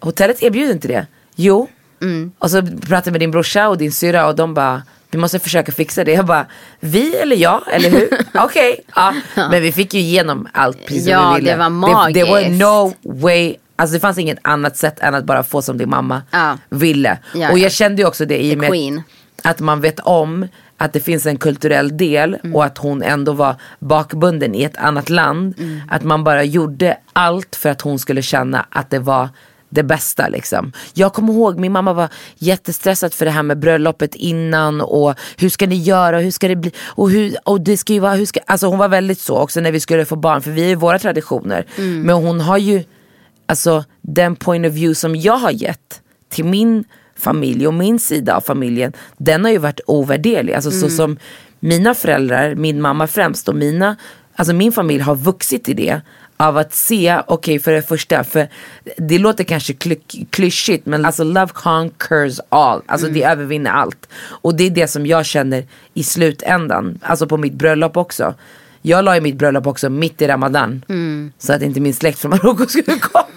[0.00, 1.06] Hotellet erbjuder inte det.
[1.36, 1.68] Jo.
[2.02, 2.32] Mm.
[2.38, 5.38] Och så pratade jag med din brorsa och din syra och de bara, vi måste
[5.38, 6.12] försöka fixa det.
[6.12, 6.46] Jag bara,
[6.80, 8.08] vi eller jag, eller hur?
[8.34, 8.80] Okej.
[8.96, 9.14] Ja.
[9.34, 11.50] Men vi fick ju igenom allt precis som Ja, vi ville.
[11.52, 12.60] det var Det, det var magiskt.
[12.60, 13.54] no way.
[13.76, 16.58] Alltså det fanns inget annat sätt än att bara få som din mamma Ja.
[16.68, 17.18] ville.
[17.34, 17.62] Ja, och ja.
[17.62, 19.02] jag kände ju också det i och med
[19.44, 22.56] att man vet om att det finns en kulturell del Mm.
[22.56, 25.54] och att hon ändå var bakbunden i ett annat land.
[25.58, 25.80] Mm.
[25.90, 29.28] Att man bara gjorde allt för att hon skulle känna att det var
[29.70, 30.72] det bästa liksom.
[30.94, 35.48] Jag kommer ihåg min mamma var jättestressad för det här med bröllopet innan och hur
[35.48, 38.14] ska ni göra och hur ska det bli och, hur, och det ska ju vara,
[38.14, 40.62] hur ska, alltså hon var väldigt så också när vi skulle få barn för vi
[40.62, 41.66] är ju våra traditioner.
[41.76, 42.02] Mm.
[42.02, 42.84] Men hon har ju
[43.46, 46.84] alltså den point of view som jag har gett till min
[47.16, 50.54] familj och min sida av familjen, den har ju varit ovärderlig.
[50.54, 51.18] Alltså så som
[51.60, 53.96] mina föräldrar, min mamma främst och mina,
[54.34, 56.00] alltså min familj har vuxit i det.
[56.40, 58.48] Av att se, okej för det första, för
[58.96, 62.82] det låter kanske kly- klyschigt men alltså love conquers all.
[62.86, 64.08] Alltså det övervinner allt.
[64.22, 68.34] Och det är det som jag känner i slutändan, alltså på mitt bröllop också.
[68.82, 70.84] Jag la ju mitt bröllop också mitt i ramadan.
[71.38, 73.24] Så att inte min släkt från Marocko skulle komma.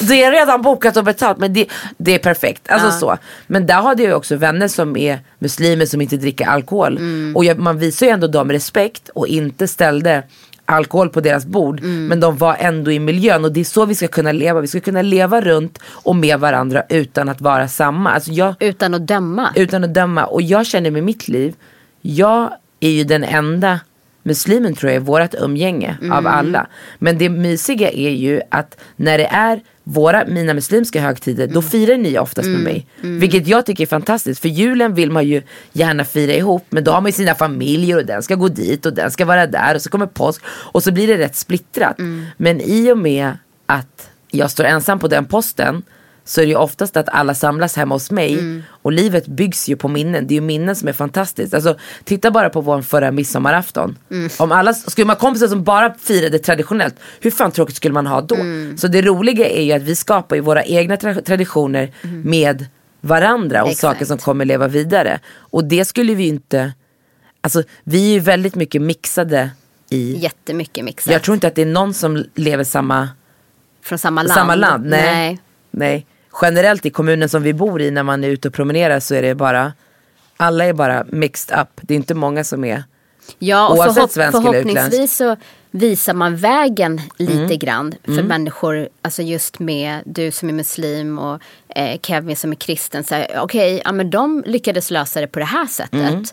[0.00, 1.66] Det är redan bokat och betalt men det,
[1.98, 2.70] det är perfekt.
[2.70, 3.16] Alltså så.
[3.46, 6.98] Men där hade jag också vänner som är muslimer som inte dricker alkohol.
[7.34, 10.22] Och jag, man visar ju ändå dem respekt och inte ställde
[10.66, 11.82] alkohol på deras bord.
[11.82, 14.60] Men de var ändå i miljön och det är så vi ska kunna leva.
[14.60, 18.10] Vi ska kunna leva runt och med varandra utan att vara samma.
[18.10, 19.52] Alltså jag, Utan att döma.
[19.54, 20.24] utan att döma.
[20.24, 21.54] Och jag känner med mitt liv,
[22.02, 22.50] jag
[22.80, 23.80] är ju den enda
[24.22, 26.66] muslimen tror jag i vårat umgänge av alla.
[26.98, 31.96] Men det mysiga är ju att när det är våra, mina muslimska högtider, då firar
[31.96, 32.86] ni oftast med mig.
[33.00, 34.40] Vilket jag tycker är fantastiskt.
[34.40, 35.42] För julen vill man ju
[35.72, 36.66] gärna fira ihop.
[36.70, 39.24] Men då har man ju sina familjer och den ska gå dit och den ska
[39.24, 39.74] vara där.
[39.74, 40.42] Och så kommer påsk.
[40.46, 41.96] Och så blir det rätt splittrat.
[42.36, 43.32] Men i och med
[43.66, 45.82] att jag står ensam på den posten
[46.24, 48.62] så är det ju oftast att alla samlas hemma hos mig.
[48.68, 50.26] Och livet byggs ju på minnen.
[50.26, 51.54] Det är ju minnen som är fantastiskt.
[51.54, 53.98] Alltså, titta bara på vår förra midsommarafton.
[54.38, 58.06] Om alla, skulle man ha kompisar som bara firade traditionellt, hur fan tråkigt skulle man
[58.06, 58.36] ha då?
[58.76, 61.92] Så det roliga är ju att vi skapar ju våra egna tra- traditioner
[62.24, 62.66] med
[63.00, 63.80] varandra och Exakt.
[63.80, 65.18] saker som kommer leva vidare.
[65.36, 66.72] Och det skulle vi ju inte,
[67.40, 69.50] alltså vi är ju väldigt mycket mixade
[69.90, 71.12] i, Jättemycket mixat.
[71.12, 73.08] jag tror inte att det är någon som lever samma
[73.82, 74.34] Från samma land.
[74.34, 74.86] samma land.
[74.86, 75.02] Nej.
[75.14, 75.38] Nej.
[75.70, 76.06] Nej.
[76.42, 79.22] Generellt i kommunen som vi bor i när man är ute och promenerar så är
[79.22, 79.72] det bara
[80.36, 81.68] alla är bara mixed up.
[81.82, 82.84] Det är inte många som är
[83.38, 84.52] Ja, och Oavsett förhopp- svensk Mm.
[84.52, 85.36] förhoppningsvis så
[85.70, 91.40] visar man vägen lite grann för människor, alltså just med du som är muslim och
[91.68, 93.04] eh, Kevin som är kristen.
[93.36, 95.94] Okej, ja, men de lyckades lösa det på det här sättet.
[95.94, 96.24] Mm.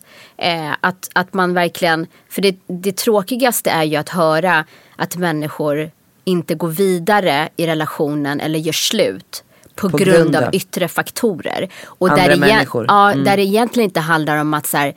[0.70, 5.92] Eh, att, att man verkligen, för det, det tråkigaste är ju att höra att människor
[6.24, 9.44] inte går vidare i relationen eller gör slut.
[9.76, 11.70] På, På grund, grund av yttre faktorer.
[11.86, 12.84] Och andra där, människor.
[12.84, 13.20] Mm.
[13.20, 14.94] ja, där det egentligen inte handlar om att så här,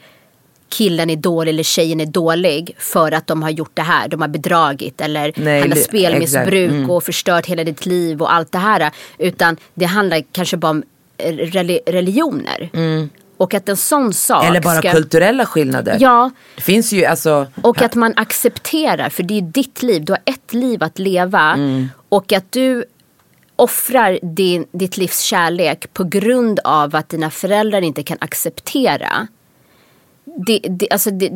[0.68, 4.08] killen är dålig eller tjejen är dålig för att de har gjort det här.
[4.08, 6.70] De har bedragit eller Nej, han har spelmissbruk.
[6.70, 6.90] Mm.
[6.90, 8.90] och förstört hela ditt liv och allt det här.
[9.18, 10.82] Utan det handlar kanske bara om
[11.18, 12.70] reli- religioner.
[13.36, 14.50] Och att en sån sak Mm.
[14.52, 14.90] Eller bara ska...
[14.92, 15.96] kulturella skillnader.
[16.00, 20.12] Ja, Det finns ju alltså och att man accepterar, för det är ditt liv, du
[20.12, 21.52] har ett liv att leva.
[21.52, 21.88] Mm.
[22.08, 22.84] Och att du
[23.56, 29.26] offrar din, ditt livs kärlek på grund av att dina föräldrar inte kan acceptera.
[30.46, 31.30] Det, det, alltså det,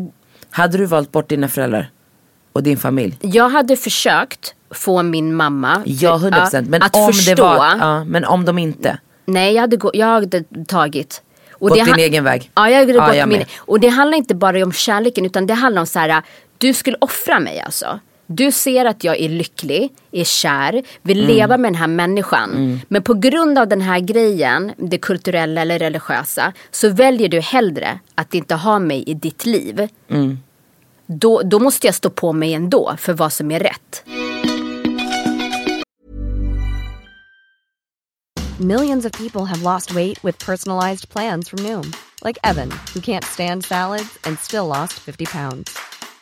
[0.51, 1.91] Hade du valt bort dina föräldrar
[2.53, 3.17] och din familj?
[3.21, 6.69] jag hade försökt få min mamma Ja, 100 procent.
[6.69, 7.35] Men att om förstå.
[7.35, 8.99] det var, ja, men om de inte.
[9.25, 11.23] Nej, jag hade, jag hade tagit.
[11.53, 12.51] Och Gått det din egen väg?
[12.55, 13.45] Ja, jag hade Ja, gått jag min.
[13.59, 16.23] Och det handlar inte bara om kärleken utan det handlar om så här,
[16.59, 18.01] du skulle offra mig alltså.
[18.31, 21.31] Du ser att jag är lycklig, är kär, vill Mm.
[21.37, 22.81] leva med den här människan.
[22.89, 27.99] Men på grund av den här grejen, det kulturella eller religiösa, så väljer du hellre
[28.15, 29.89] att inte ha mig i ditt liv.
[30.11, 30.39] Mm.
[31.07, 34.05] Då, då måste jag stå på mig ändå för vad som är rätt.
[38.61, 41.93] Millions of people have lost weight with personalized plans from Noom,
[42.25, 45.79] like Evan, who can't stand salads and still lost 50 pounds.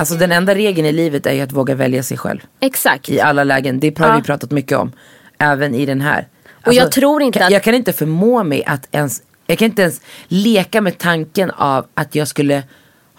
[0.00, 2.40] Alltså den enda regeln i livet är ju att våga välja sig själv.
[2.60, 3.08] Exakt.
[3.08, 3.80] I alla lägen.
[3.80, 4.16] Det har Ja.
[4.16, 4.92] vi pratat mycket om.
[5.38, 6.16] Även i den här.
[6.16, 9.66] Alltså, Och jag tror inte att- Jag kan inte förmå mig att ens, jag kan
[9.66, 12.62] inte ens leka med tanken av att jag skulle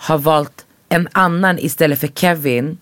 [0.08, 2.78] ha valt en annan istället för Kevin.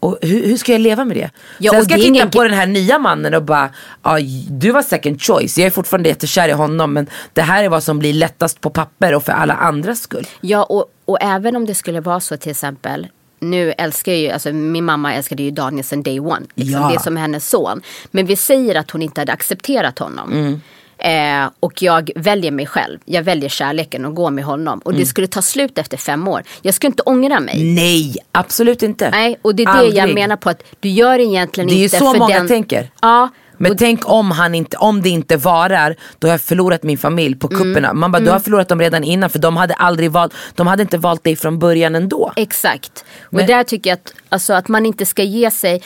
[0.00, 1.30] Och hur, hur ska jag leva med det?
[1.58, 3.70] Ja, Sen ska jag titta ingen- på den här nya mannen och bara,
[4.02, 4.18] ja,
[4.50, 5.58] du var second choice.
[5.58, 8.70] Jag är fortfarande jättekär i honom men det här är vad som blir lättast på
[8.70, 10.26] papper och för alla andras skull.
[10.40, 13.06] Ja, och, och även om det skulle vara så till exempel.
[13.38, 16.46] Nu älskar jag ju, alltså min mamma älskade ju Daniel sedan day one.
[16.54, 16.88] Liksom, Ja.
[16.88, 17.82] Det är som hennes son.
[18.10, 20.32] Men vi säger att hon inte hade accepterat honom.
[20.32, 20.60] Mm.
[21.00, 22.98] Eh, och jag väljer mig själv.
[23.04, 24.78] Jag väljer kärleken och går med honom.
[24.78, 25.06] Och det Mm.
[25.06, 26.42] skulle ta slut efter fem år.
[26.62, 27.64] Jag skulle inte ångra mig.
[27.74, 29.10] Nej, absolut inte.
[29.10, 31.84] Nej, och det är det jag menar på att du gör egentligen Det är ju
[31.84, 32.48] inte så många den...
[32.48, 32.90] tänker.
[33.02, 33.28] Ja.
[33.58, 36.98] Men och, tänk om, han inte, om det inte varar, då har jag förlorat min
[36.98, 37.58] familj på Mm.
[37.62, 37.94] kupperna.
[37.94, 40.82] Man bara, du har förlorat dem redan innan för de hade aldrig valt, de hade
[40.82, 42.32] inte valt dig från början ändå.
[42.36, 43.04] Exakt.
[43.22, 45.82] Och Men- där tycker jag att, alltså, att man inte ska ge sig.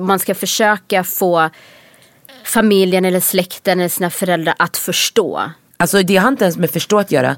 [0.00, 1.50] Man ska försöka få
[2.44, 5.42] familjen eller släkten eller sina föräldrar att förstå.
[5.80, 7.36] Alltså det har inte ens med förstå att göra.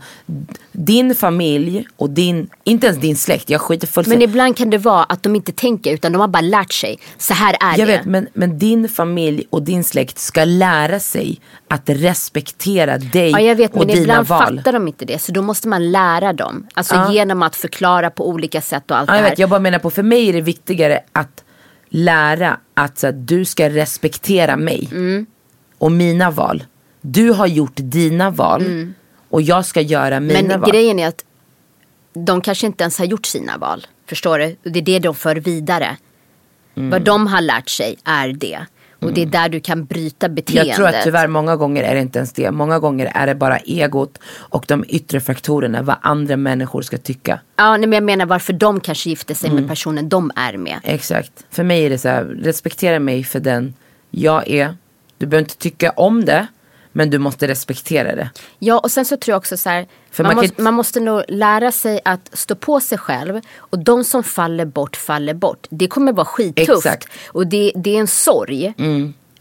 [0.72, 4.28] Din familj och din, inte ens din släkt, jag skiter Men fullständigt.
[4.31, 6.98] ibland kan det vara att de inte tänker utan de har bara lärt sig.
[7.18, 7.92] Så här är Jag det.
[7.96, 13.40] vet, men, men din familj och din släkt ska lära sig att respektera dig Ja,
[13.40, 14.57] jag vet, och men dina ibland val.
[14.57, 15.18] fattar de inte det.
[15.18, 16.66] Så då måste man lära dem.
[16.74, 17.12] Alltså Ja.
[17.12, 19.31] genom att förklara på olika sätt och allt Ja, det jag, här.
[19.31, 21.44] vet, jag bara menar på, för mig är det viktigare att
[21.88, 25.26] lära att att du ska respektera mig Mm.
[25.78, 26.62] och mina val.
[27.02, 28.92] Du har gjort dina val
[29.28, 30.48] och jag ska göra mina Mm.
[30.50, 30.70] Men val.
[30.70, 31.24] grejen är att
[32.14, 33.86] de kanske inte ens har gjort sina val.
[34.08, 34.56] Förstår du?
[34.70, 35.96] Det är det de för vidare.
[36.74, 36.90] Mm.
[36.90, 38.58] Vad de har lärt sig är det.
[39.00, 40.66] Och det är där du kan bryta beteendet.
[40.66, 42.50] Jag tror att tyvärr många gånger är det inte ens det.
[42.50, 47.40] Många gånger är det bara egot och de yttre faktorerna, vad andra människor ska tycka.
[47.56, 49.60] Ja, nej, men jag menar varför de kanske gifter sig Mm.
[49.62, 50.80] med personen de är med.
[50.82, 51.32] Exakt.
[51.50, 53.74] För mig är det så här, respektera mig för den
[54.10, 54.76] jag är.
[55.18, 56.46] Du behöver inte tycka om det,
[56.92, 58.31] men du måste respektera det.
[58.59, 59.87] Ja, och sen så tror jag också så här.
[60.18, 63.40] Man, man kan måste, man måste nog lära sig att stå på sig själv.
[63.59, 65.66] Och de som faller bort, faller bort.
[65.70, 66.70] Det kommer vara skittufft.
[66.70, 67.09] Exakt.
[67.26, 68.74] Och det, det är en sorg.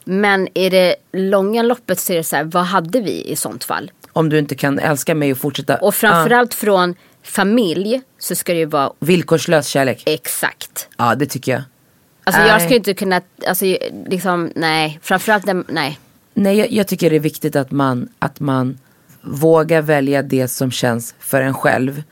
[0.04, 3.64] Men i det långa loppet så är det så här, vad hade vi i sånt
[3.64, 3.92] fall?
[4.14, 5.76] Om du inte kan älska mig och fortsätta.
[5.76, 10.04] Och framförallt från familj så ska det ju vara Villkorslös kärlek.
[10.06, 10.88] exakt.
[10.98, 11.62] Ja, det tycker jag.
[12.24, 12.60] Alltså jag Nej.
[12.60, 13.66] skulle inte kunna, alltså
[14.08, 15.00] liksom nej.
[15.02, 16.00] Framförallt, nej.
[16.34, 18.78] Nej, jag, jag tycker det är viktigt att man, att man
[19.22, 22.04] vågar välja det som känns för en själv.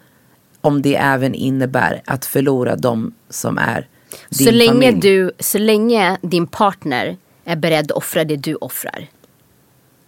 [0.62, 3.88] Om det även innebär att förlora de som är
[4.30, 5.00] din Så länge, familj.
[5.00, 9.08] du, så länge din partner är beredd att offra det du offrar.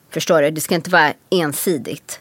[0.10, 0.52] Förstår du?
[0.52, 2.20] Det ska inte vara ensidigt.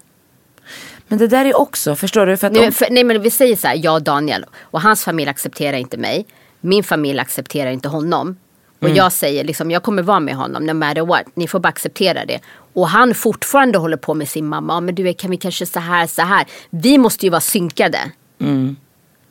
[1.08, 2.36] Men det där är också, förstår du?
[2.36, 4.80] För att Nej, om, för, nej men vi säger så här, jag och Daniel och
[4.80, 6.26] hans familj accepterar inte mig.
[6.60, 8.36] Min familj accepterar inte honom.
[8.80, 8.96] Och Mm.
[8.96, 11.22] jag säger liksom, jag kommer vara med honom no matter what.
[11.34, 12.40] Ni får bara acceptera det.
[12.72, 14.72] Och han fortfarande håller på med sin mamma.
[14.72, 16.46] Ja, men du, kan vi kanske så här, så här.
[16.70, 17.98] Vi måste ju vara synkade.
[18.40, 18.76] Mm.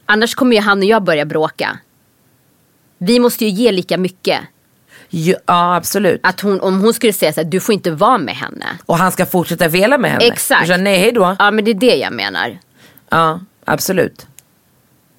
[0.06, 1.80] Annars kommer ju han och jag börja bråka.
[2.98, 4.40] Vi måste ju ge lika mycket.
[5.10, 5.40] ja,
[5.76, 6.20] absolut.
[6.24, 8.66] Att hon, om hon skulle säga så här, du får inte vara med henne.
[8.86, 10.26] Och han ska fortsätta vela med henne.
[10.26, 10.62] Exakt.
[10.62, 11.36] Och säga, nej, hej då.
[11.40, 12.60] Ja men det är det jag menar.
[13.10, 14.28] Ja, absolut.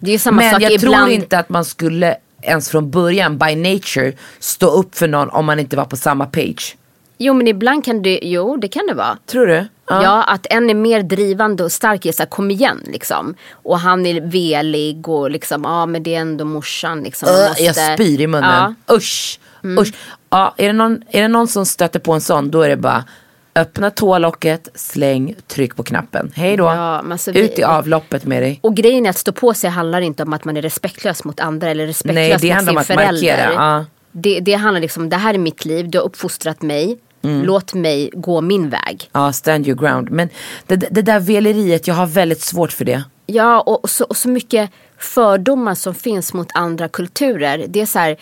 [0.01, 0.97] Det är ju samma Men sak jag ibland.
[0.97, 5.47] tror inte att man skulle ens från början, by nature, stå upp för någon om
[5.47, 6.77] man inte var på samma page.
[7.19, 9.19] Jo men ibland kan det, jo det kan det vara.
[9.27, 9.67] Tror du?
[9.87, 10.23] Ja.
[10.23, 13.35] att en är mer drivande och stark i så här, kom igen liksom.
[13.53, 17.29] Och han är velig och liksom, ja men det är ändå morsan liksom.
[17.29, 18.75] Öh, måste- Jag spyr i munnen.
[18.89, 18.95] Ja.
[18.97, 19.41] Usch.
[19.65, 19.93] Usch.
[20.31, 22.77] Ja, är, det någon, är det någon som stöter på en sån, då är det
[22.77, 23.05] bara
[23.55, 26.33] öppna toalocket, släng, tryck på knappen.
[26.35, 26.65] Hej då.
[26.65, 28.61] Ja, alltså Ut i avloppet med dig.
[28.63, 31.41] Och grejen är att stå på sig handlar inte om att man är respektlös mot
[31.41, 33.47] andra eller respektlös Nej, det mot handlar sin om att förälder.
[33.47, 33.85] markera, ja.
[34.13, 36.99] Det, det handlar liksom, det här är mitt liv, du har uppfostrat mig.
[37.23, 37.43] Mm.
[37.43, 39.09] Låt mig gå min väg.
[39.13, 40.11] Ja, stand your ground.
[40.11, 40.29] Men
[40.67, 43.05] det, det där veleriet, jag har väldigt svårt för det.
[43.27, 47.65] Ja, och, och, så, och så mycket fördomar som finns mot andra kulturer.
[47.69, 48.17] Det är så här,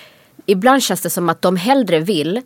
[0.46, 2.42] ibland känns det som att de hellre vill,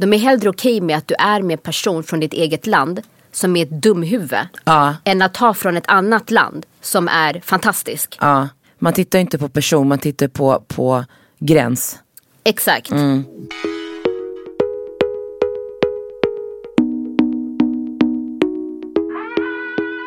[0.00, 3.02] de är hellre okej med att du är med en person från ditt eget land
[3.32, 4.38] som är ett dumhuvud.
[4.64, 4.96] Ja.
[5.04, 8.18] Än att ta från ett annat land som är fantastisk.
[8.20, 8.48] Ja.
[8.78, 11.04] Man tittar inte på person, man tittar på, på
[11.38, 11.98] gräns.
[12.44, 12.92] Exakt.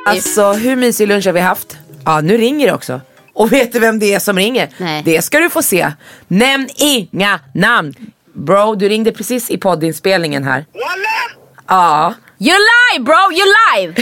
[0.05, 1.77] Alltså hur mysig lunch har vi haft?
[2.05, 3.01] Ja nu ringer det också.
[3.33, 4.69] Och vet du vem det är som ringer?
[4.77, 5.03] Nej.
[5.05, 5.91] Det ska du få se.
[6.27, 7.95] Nämn inga namn.
[8.33, 10.65] Bro, du ringde precis i poddinspelningen här.
[10.73, 11.41] Walla!
[11.67, 12.13] Ja.
[12.39, 13.93] You lie bro, you live!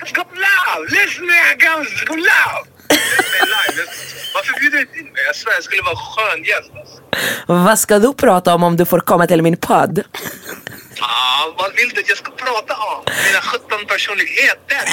[0.00, 0.90] Let's go loud!
[0.90, 2.68] Listen man guys, let's go live.
[4.34, 5.22] Varför bjuder du inte in mig?
[5.26, 7.02] Jag svär jag skulle vara skön gäst alltså.
[7.46, 10.02] Vad ska du prata om om du får komma till min podd?
[11.02, 13.04] Ah, vad vill du att jag ska prata om?
[13.26, 14.82] Mina 17 personligheter.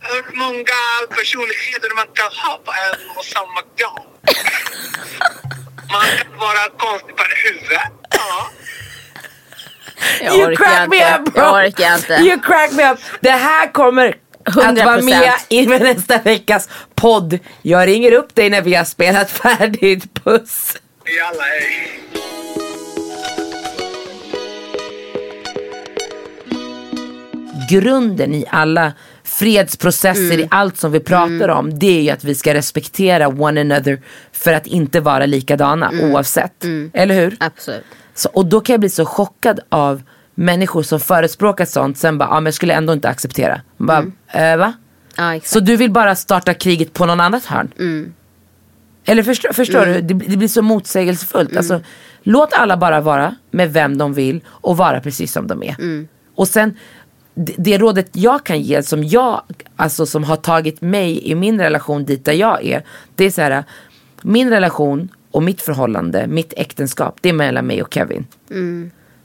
[0.00, 0.80] Hur många
[1.16, 4.06] personligheter man kan ha på en och samma gång.
[5.92, 7.92] Man kan vara konstig på huvudet.
[8.10, 8.50] Ja.
[10.20, 10.88] Jag you crack inte.
[10.88, 11.42] me up bro!
[11.42, 12.12] Jag orkar inte.
[12.12, 12.98] You crack me up!
[13.20, 15.02] Det här kommer att vara 100%.
[15.02, 17.38] med i nästa veckas podd.
[17.62, 20.24] Jag ringer upp dig när vi har spelat färdigt.
[20.24, 20.76] Puss!
[21.18, 22.00] Jalla hej.
[27.70, 28.92] Grunden i alla
[29.24, 30.40] fredsprocesser, Mm.
[30.40, 34.00] i allt som vi pratar om, det är ju att vi ska respektera one another
[34.32, 36.10] för att inte vara likadana Mm.
[36.12, 36.64] oavsett.
[36.92, 37.36] Eller hur?
[37.40, 37.84] Absolut.
[38.14, 40.02] Så, och då kan jag bli så chockad av
[40.34, 43.60] människor som förespråkar sånt, sen bara, ja men jag skulle ändå inte acceptera.
[43.76, 44.12] Bara, Mm.
[44.32, 44.72] eh, va?
[45.16, 45.40] Ja.
[45.44, 47.72] Så du vill bara starta kriget på någon annat hörn?
[47.78, 48.12] Mm.
[49.04, 49.92] Eller förstår, förstår du?
[50.00, 51.56] Det, det blir så motsägelsefullt.
[51.56, 51.80] Alltså,
[52.22, 55.76] låt alla bara vara med vem de vill och vara precis som de är.
[56.34, 56.76] Och sen,
[57.34, 59.42] det, det rådet jag kan ge som jag,
[59.76, 62.84] alltså som har tagit mig i min relation dit där jag är.
[63.14, 63.64] Det är så här,
[64.22, 68.26] min relation och mitt förhållande, mitt äktenskap, det är mellan mig och Kevin.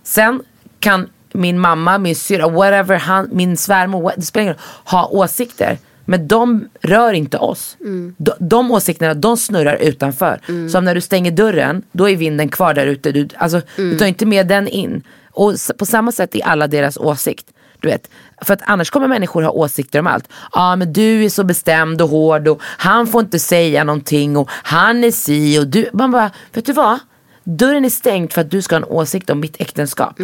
[0.03, 0.43] Sen
[0.79, 5.77] kan min mamma, min syrra, whatever, han, min svärmor, det spelar ingen roll, ha åsikter.
[6.07, 7.77] Men de rör inte oss.
[8.17, 10.39] De, de åsikterna de snurrar utanför.
[10.69, 13.11] Så när du stänger dörren, då är vinden kvar där ute.
[13.11, 15.03] Du, alltså, du tar inte med den in.
[15.31, 17.51] Och på samma sätt är alla deras åsikt.
[17.86, 18.10] Du vet,
[18.41, 20.28] för att annars kommer människor ha åsikter om allt.
[20.30, 24.38] Ja ah, men du är så bestämd och hård och han får inte säga någonting
[24.38, 25.89] och han är si och du.
[25.93, 27.00] Man bara, vet du vad?
[27.43, 30.19] Dörren är stängd för att du ska ha en åsikt om mitt äktenskap.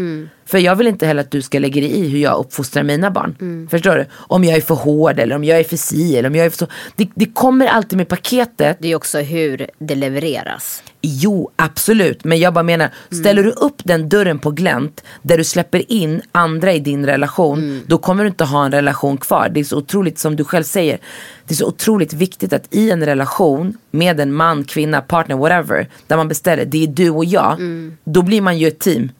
[0.46, 3.12] För jag vill inte heller att du ska lägga dig i hur jag uppfostrar mina
[3.12, 3.68] barn.
[3.72, 4.06] Förstår du?
[4.14, 6.50] Om jag är för hård eller om jag är för si eller om jag är
[6.50, 6.68] för så.
[6.96, 8.78] Det, det kommer alltid med paketet.
[8.80, 10.84] Det är också hur det levereras.
[11.02, 12.24] Jo, absolut.
[12.24, 16.22] Men jag bara menar, ställer du upp den dörren på glänt där du släpper in
[16.32, 19.50] andra i din relation, då kommer du inte ha en relation kvar.
[19.54, 21.00] Det är så otroligt, som du själv säger,
[21.48, 25.88] det är så otroligt viktigt att i en relation med en man, kvinna, partner, whatever,
[26.08, 27.58] där man beställer, det är du och jag,
[28.04, 29.12] då blir man ju ett team.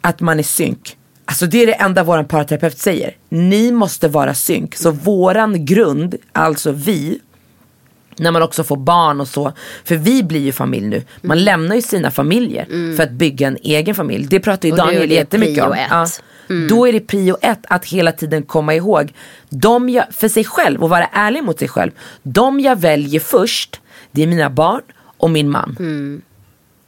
[0.00, 0.96] Att man är synk.
[1.24, 3.16] Alltså det är det enda våran parterapeut säger.
[3.28, 4.76] Ni måste vara synk.
[4.76, 7.20] Så våran grund, alltså vi,
[8.20, 9.52] när man också får barn och så.
[9.84, 11.02] För vi blir ju familj nu.
[11.20, 11.44] Man Mm.
[11.44, 14.26] lämnar ju sina familjer för att bygga en egen familj.
[14.30, 15.76] Det pratar ju Och Daniel det jättemycket om.
[15.90, 16.06] Ja.
[16.50, 16.68] Mm.
[16.68, 19.12] Då är det prio ett att hela tiden komma ihåg.
[19.48, 21.90] De jag, för sig själv och vara ärlig mot sig själv.
[22.22, 23.80] De jag väljer först,
[24.10, 24.82] det är mina barn
[25.16, 25.76] och min man.
[25.78, 26.22] Mm.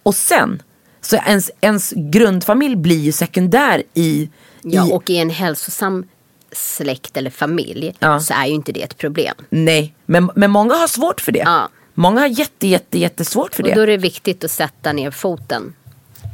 [0.03, 0.63] Och sen,
[1.01, 4.29] så ens, ens grundfamilj blir ju sekundär i,
[4.63, 6.05] Ja, i och i en hälsosam
[6.53, 8.21] släkt eller familj Ja.
[8.21, 9.35] så är ju inte det ett problem.
[9.51, 9.95] nej.
[10.07, 11.39] Men, men många har svårt för det.
[11.39, 11.69] Ja.
[11.95, 13.71] Många har jätte, jätte, jättesvårt för det.
[13.71, 15.75] Och då är det viktigt att sätta ner foten.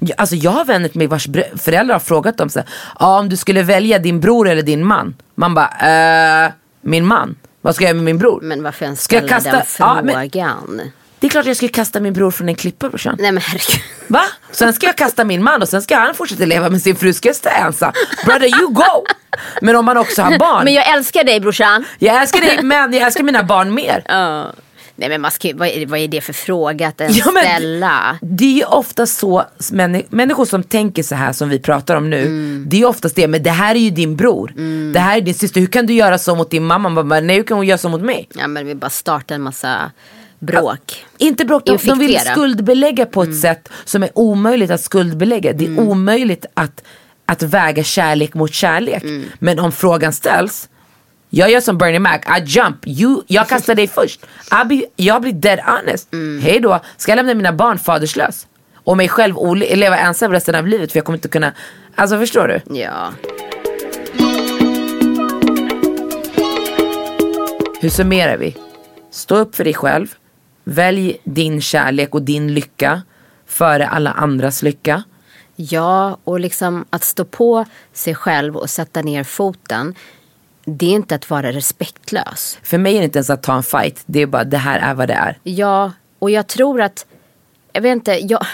[0.00, 3.18] Ja, Alltså jag har vänner till mig vars föräldrar har frågat dem så här, ah,
[3.18, 5.14] om du skulle välja din bror eller din man.
[5.34, 7.34] Man bara, eh, min man.
[7.60, 8.40] Vad ska jag göra med min bror?
[8.42, 10.80] Men varför ens Ska jag ställa den kasta- Ja, men- frågan?
[11.20, 13.16] Det är klart jag skulle kasta min bror från en klippa brorsan.
[13.18, 13.82] Nej men herregud.
[14.06, 14.22] Va?
[14.50, 17.12] Sen ska jag kasta min man och sen ska han fortsätta leva med sin fru.
[17.12, 17.92] Ska jag stå ensam?
[18.24, 19.04] Brother you go!
[19.62, 20.64] Men om man också har barn.
[20.64, 21.84] Men jag älskar dig brorsan.
[21.98, 24.02] Jag älskar dig men jag älskar mina barn mer.
[24.08, 24.52] Ja.
[25.00, 27.44] Nej men man ska, vad, är, vad är det för fråga att ens Ja, men-
[27.44, 28.18] ställa?
[28.20, 32.10] Det är ju ofta så, männi- människor som tänker så här som vi pratar om
[32.10, 32.20] nu.
[32.22, 32.64] Mm.
[32.68, 34.52] Det är ju oftast det, men det här är ju din bror.
[34.92, 36.88] Det här är din syster, hur kan du göra så mot din mamma?
[36.88, 38.28] Man bara, nej hur kan hon göra så mot mig?
[38.34, 39.90] Ja men vi bara startar en massa
[40.38, 41.06] bråk.
[41.18, 43.34] Inte bråk, de, de vill skuldbelägga på Mm.
[43.34, 45.52] ett sätt som är omöjligt att skuldbelägga.
[45.52, 46.82] Det är omöjligt att,
[47.26, 49.02] att väga kärlek mot kärlek.
[49.02, 49.24] Mm.
[49.38, 50.68] Men om frågan ställs,
[51.30, 54.20] jag gör som Bernie Mac, I jump, you, jag kastar dig först.
[54.66, 56.12] Be, jag blir dead honest.
[56.12, 56.42] Mm.
[56.42, 58.46] Hej då, ska jag lämna mina barn faderslös?
[58.74, 61.52] Och mig själv leva ensam resten av livet för jag kommer inte kunna,
[61.94, 62.80] alltså förstår du?
[62.80, 63.12] Ja.
[67.80, 68.56] Hur summerar vi?
[69.10, 70.14] Stå upp för dig själv.
[70.70, 73.02] Välj din kärlek och din lycka
[73.46, 75.02] före alla andras lycka.
[75.56, 79.94] Ja, och liksom att stå på sig själv och sätta ner foten.
[80.64, 82.58] Det är inte att vara respektlös.
[82.62, 84.02] För mig är det inte ens att ta en fight.
[84.06, 85.38] Det är bara det här är vad det är.
[85.42, 87.06] Ja, och jag tror att,
[87.72, 88.46] jag vet inte, jag,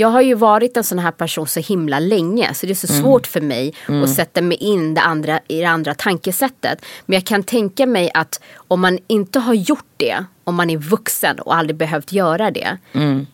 [0.00, 2.86] jag har ju varit en sån här person så himla länge så det är så
[2.86, 3.74] svårt för mig
[4.04, 6.84] att sätta mig in det andra, i det andra tankesättet.
[7.06, 10.76] Men jag kan tänka mig att om man inte har gjort det, om man är
[10.76, 12.78] vuxen och aldrig behövt göra det.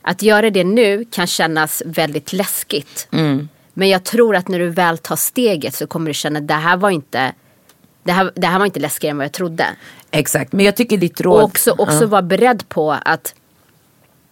[0.03, 3.09] Att göra det nu kan kännas väldigt läskigt.
[3.75, 6.55] Men jag tror att när du väl tar steget så kommer du känna att det
[6.55, 7.33] här var inte
[8.03, 9.67] det här, det här var inte läskigare än vad jag trodde.
[10.11, 11.39] Exakt, men jag tycker ditt råd.
[11.39, 13.35] Och också, också vara beredd på att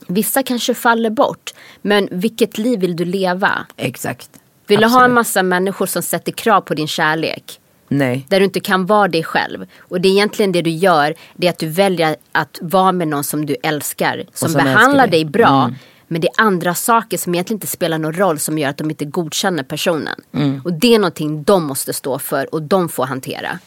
[0.06, 1.54] vissa kanske faller bort.
[1.82, 3.66] Men vilket liv vill du leva?
[3.76, 4.30] Exakt.
[4.66, 7.60] Vill du ha en massa människor som sätter krav på din kärlek?
[7.88, 8.26] Nej.
[8.28, 9.66] Där du inte kan vara dig själv.
[9.78, 11.14] Och det är egentligen det du gör.
[11.36, 14.24] Det är att du väljer att vara med någon som du älskar.
[14.32, 15.24] Som, som behandlar dig.
[15.24, 15.62] dig bra.
[15.64, 15.74] Mm.
[16.08, 18.38] Men det är andra saker som egentligen inte spelar någon roll.
[18.38, 20.20] Som gör att de inte godkänner personen.
[20.34, 20.60] Mm.
[20.64, 22.54] Och det är någonting de måste stå för.
[22.54, 23.58] Och de får hantera.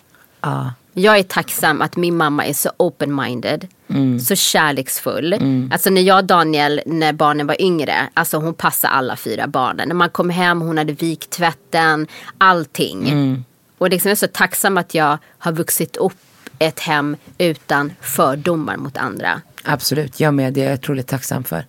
[0.42, 0.74] Ja.
[1.00, 3.68] Jag är tacksam att min mamma är så open-minded.
[3.90, 4.20] Mm.
[4.20, 5.34] Så kärleksfull.
[5.72, 8.10] Alltså när jag och Daniel, när barnen var yngre.
[8.14, 9.88] Alltså hon passade alla fyra barnen.
[9.88, 12.08] När man kom hem, hon hade vikt tvätten.
[12.38, 13.10] Allting.
[13.10, 13.44] Mm.
[13.78, 16.18] Och liksom jag är så tacksam att jag har vuxit upp
[16.60, 19.42] ett hem utan fördomar mot andra.
[19.64, 20.54] Absolut, jag med.
[20.54, 21.66] Det är jag otroligt tacksam för.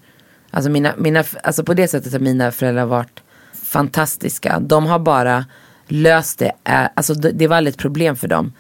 [0.51, 3.21] Alltså, mina, mina, alltså på det sättet har mina föräldrar varit
[3.65, 4.61] fantastiska.
[4.61, 5.45] De har bara
[5.87, 6.53] löst det.
[6.95, 8.53] Alltså det, var aldrig ett problem för dem.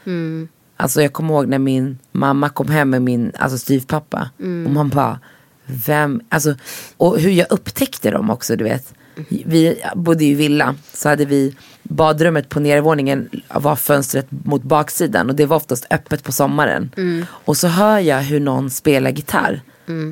[0.80, 4.30] Alltså jag kommer ihåg när min mamma kom hem med min alltså styvpappa.
[4.66, 5.18] Och man bara,
[5.66, 6.54] vem, alltså,
[6.96, 8.94] och hur jag upptäckte dem också du vet.
[9.28, 15.36] Vi bodde i villa, så hade vi badrummet på nedervåningen var fönstret mot baksidan och
[15.36, 16.90] det var oftast öppet på sommaren.
[17.28, 19.60] Och så hör jag hur någon spelar gitarr.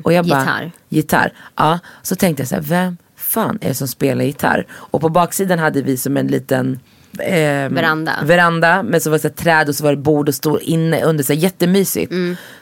[0.03, 0.71] Och jag bara, Gitarr.
[0.89, 1.33] gitarr.
[1.55, 4.65] Ja, så tänkte jag så här, vem fan är det som spelar gitarr?
[4.71, 6.79] Och på baksidan hade vi som en liten
[7.19, 8.13] ehm, Veranda.
[8.23, 10.59] veranda men så var det så här träd och så var det bord och stol
[10.61, 12.13] inne under, så här, jättemysigt.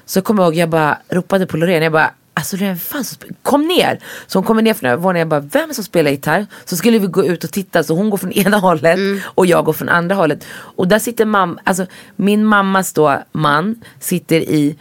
[0.06, 3.04] Så kommer jag ihåg, jag bara ropade på Loreen, jag bara Alltså Loreen, fan
[3.44, 4.00] kom ner!
[4.28, 6.46] Så hon kommer ner från övervåningen, jag bara vem som spelar gitarr?
[6.66, 9.66] Så skulle vi gå ut och titta, så hon går från ena hållet och jag
[9.66, 10.46] går från andra hållet.
[10.50, 11.86] Och där sitter mamma, alltså
[12.16, 14.76] min mammas då man sitter i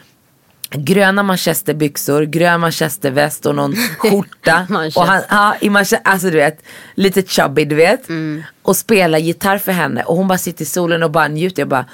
[0.75, 4.67] gröna manchesterbyxor, grön manchesterväst och någon skjorta.
[4.71, 5.01] Manchester.
[5.01, 6.63] och han, ja, i manche- alltså du vet,
[6.95, 8.09] lite chubby du vet.
[8.09, 8.43] Mm.
[8.63, 11.63] Och spelar gitarr för henne och hon bara sitter i solen och bara njuter.
[11.63, 11.85] Jag bara,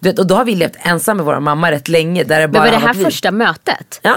[0.00, 2.24] du vet, och då har vi levt ensamma med vår mamma rätt länge.
[2.24, 4.00] Där det bara Men var det här första mötet?
[4.02, 4.16] Ja.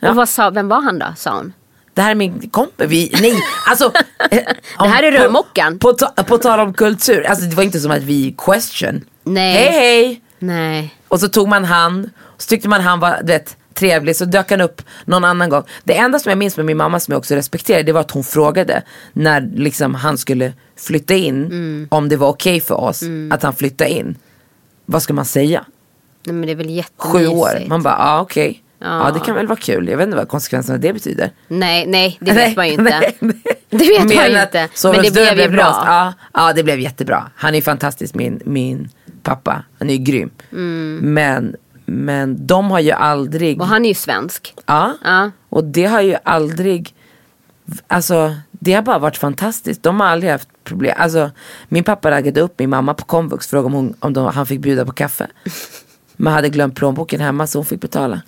[0.00, 0.10] Ja.
[0.10, 1.52] Och vad sa, vem var han då, sa hon?
[1.94, 2.86] Det här är min kompis.
[2.90, 3.34] Vi, nej,
[3.68, 3.84] alltså.
[4.30, 4.38] eh,
[4.78, 5.78] Det här är på- rörmokaren.
[5.78, 9.04] På, ta, på tal om kultur, alltså det var inte som att vi question.
[9.24, 9.52] Nej.
[9.54, 10.20] Hej hej!
[10.38, 10.94] Nej.
[11.08, 12.10] Och så tog man hand,
[12.42, 15.62] så tyckte man han var du vet, trevlig, så dök han upp någon annan gång.
[15.84, 18.10] Det enda som jag minns med min mamma som jag också respekterade, det var att
[18.10, 18.82] hon frågade
[19.12, 21.86] när liksom, han skulle flytta in, Mm.
[21.90, 24.16] om det var okej för oss att han flyttade in.
[24.86, 25.64] Vad ska man säga?
[26.26, 27.12] Nej men det är väl jättemysigt.
[27.12, 27.68] Sju år?
[27.68, 28.62] Man bara, ja ah, okej.
[28.78, 28.86] Ja.
[29.06, 31.30] Ja det kan väl vara kul, jag vet inte vad konsekvenserna av det betyder.
[31.48, 32.82] Nej, nej det vet man ju inte.
[33.00, 33.42] Nej, nej.
[33.70, 34.68] Det vet man ju inte.
[34.84, 35.82] Men det blev ju bra.
[35.86, 37.30] Ja, ja det blev jättebra.
[37.36, 38.88] Han är fantastisk min, min
[39.22, 39.64] pappa.
[39.78, 40.30] Han är ju grym.
[41.02, 43.60] Men, men de har ju aldrig.
[43.60, 44.54] Och han är ju svensk.
[44.66, 45.30] ja, Ja.
[45.48, 46.94] Och det har ju aldrig.
[47.86, 49.82] Alltså det har bara varit fantastiskt.
[49.82, 50.94] De har aldrig haft problem.
[50.98, 51.30] Alltså
[51.68, 53.46] min pappa raggade upp min mamma på komvux.
[53.46, 55.26] Frågade om, hon, om de, han fick bjuda på kaffe.
[56.16, 58.20] Men hade glömt plånboken hemma så hon fick betala.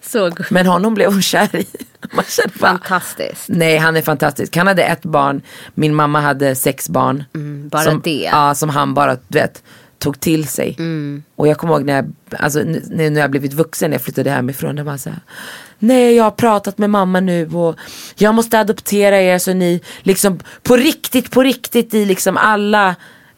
[0.00, 1.66] Så Men honom blev hon kär i.
[2.14, 3.44] Man kände bara, fantastiskt.
[3.48, 4.56] Nej han är fantastisk.
[4.56, 5.42] Han hade ett barn,
[5.74, 7.24] min mamma hade sex barn.
[7.34, 8.28] Mm, bara som, det.
[8.32, 9.62] Ja, som han bara du vet,
[10.02, 10.76] tog till sig.
[10.78, 11.22] Mm.
[11.36, 14.02] Och jag kommer ihåg när jag, alltså, nu, nu när jag blivit vuxen, när jag
[14.02, 14.76] flyttade hemifrån.
[14.76, 15.20] Det var så här,
[15.78, 17.76] Nej jag har pratat med mamma nu och
[18.16, 22.94] jag måste adoptera er så ni liksom på riktigt, på riktigt i liksom alla,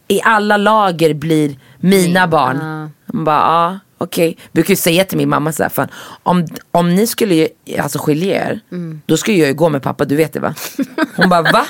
[0.09, 2.91] i alla lager blir mina barn.
[3.07, 4.37] Man bara, ja okej.
[4.53, 5.89] Brukar ju säga till min mamma så här, fan,
[6.23, 7.49] om, om ni skulle ju,
[7.79, 8.61] alltså skilja er,
[9.07, 10.55] då skulle jag ju gå med pappa, du vet det va?
[11.17, 11.67] Hon bara, va?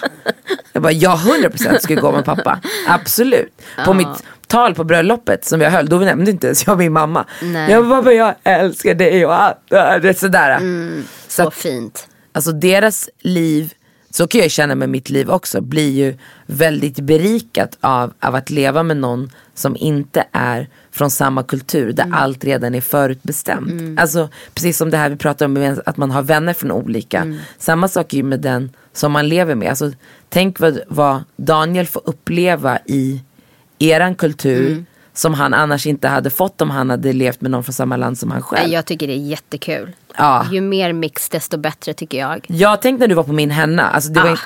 [0.72, 2.60] Jag bara, ja 100% skulle gå med pappa.
[2.88, 3.62] Absolut.
[3.84, 7.24] På mitt tal på bröllopet som jag höll, då nämnde inte ens jag min mamma.
[7.42, 7.70] Nej.
[7.70, 9.56] Jag bara, "Men jag älskar dig och allt.
[9.68, 10.60] det här", sådär.
[11.28, 12.08] Så fint.
[12.32, 13.72] Alltså deras liv,
[14.10, 18.50] så kan jag känna med mitt liv också, blir ju väldigt berikat av, av att
[18.50, 24.00] leva med någon som inte är från samma kultur där allt redan är förutbestämt.
[24.00, 27.34] Alltså precis som det här vi pratar om att man har vänner från olika.
[27.58, 29.68] Samma sak är ju med den som man lever med.
[29.68, 29.92] Alltså,
[30.28, 33.22] tänk vad, vad Daniel får uppleva i
[33.78, 37.72] eran kultur som han annars inte hade fått om han hade levt med någon från
[37.72, 38.72] samma land som han själv.
[38.72, 39.92] Jag tycker det är jättekul.
[40.18, 40.46] Ja.
[40.52, 42.46] Ju mer mix desto bättre tycker jag.
[42.48, 44.30] Jag tänkte när du var på min henna, alltså det var Ah.
[44.30, 44.42] inte...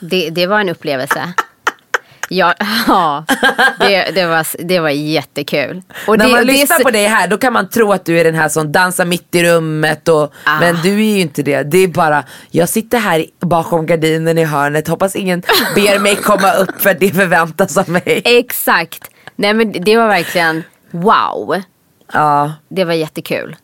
[0.00, 1.32] Det, det var en upplevelse.
[2.34, 2.54] Ja,
[2.86, 3.24] ja
[3.80, 5.82] det, det, var, det var jättekul.
[6.06, 8.20] Och när det, man lyssnar så- på dig här då kan man tro att du
[8.20, 10.60] är den här som dansar mitt i rummet och, Ah.
[10.60, 11.62] Men du är ju inte det.
[11.62, 15.42] Det är bara, jag sitter här bakom gardinen i hörnet, hoppas ingen
[15.74, 18.22] ber mig komma upp för det förväntas av mig.
[18.24, 19.10] Exakt.
[19.36, 21.62] Nej men det var verkligen wow.
[22.12, 23.56] Ja, Det var jättekul.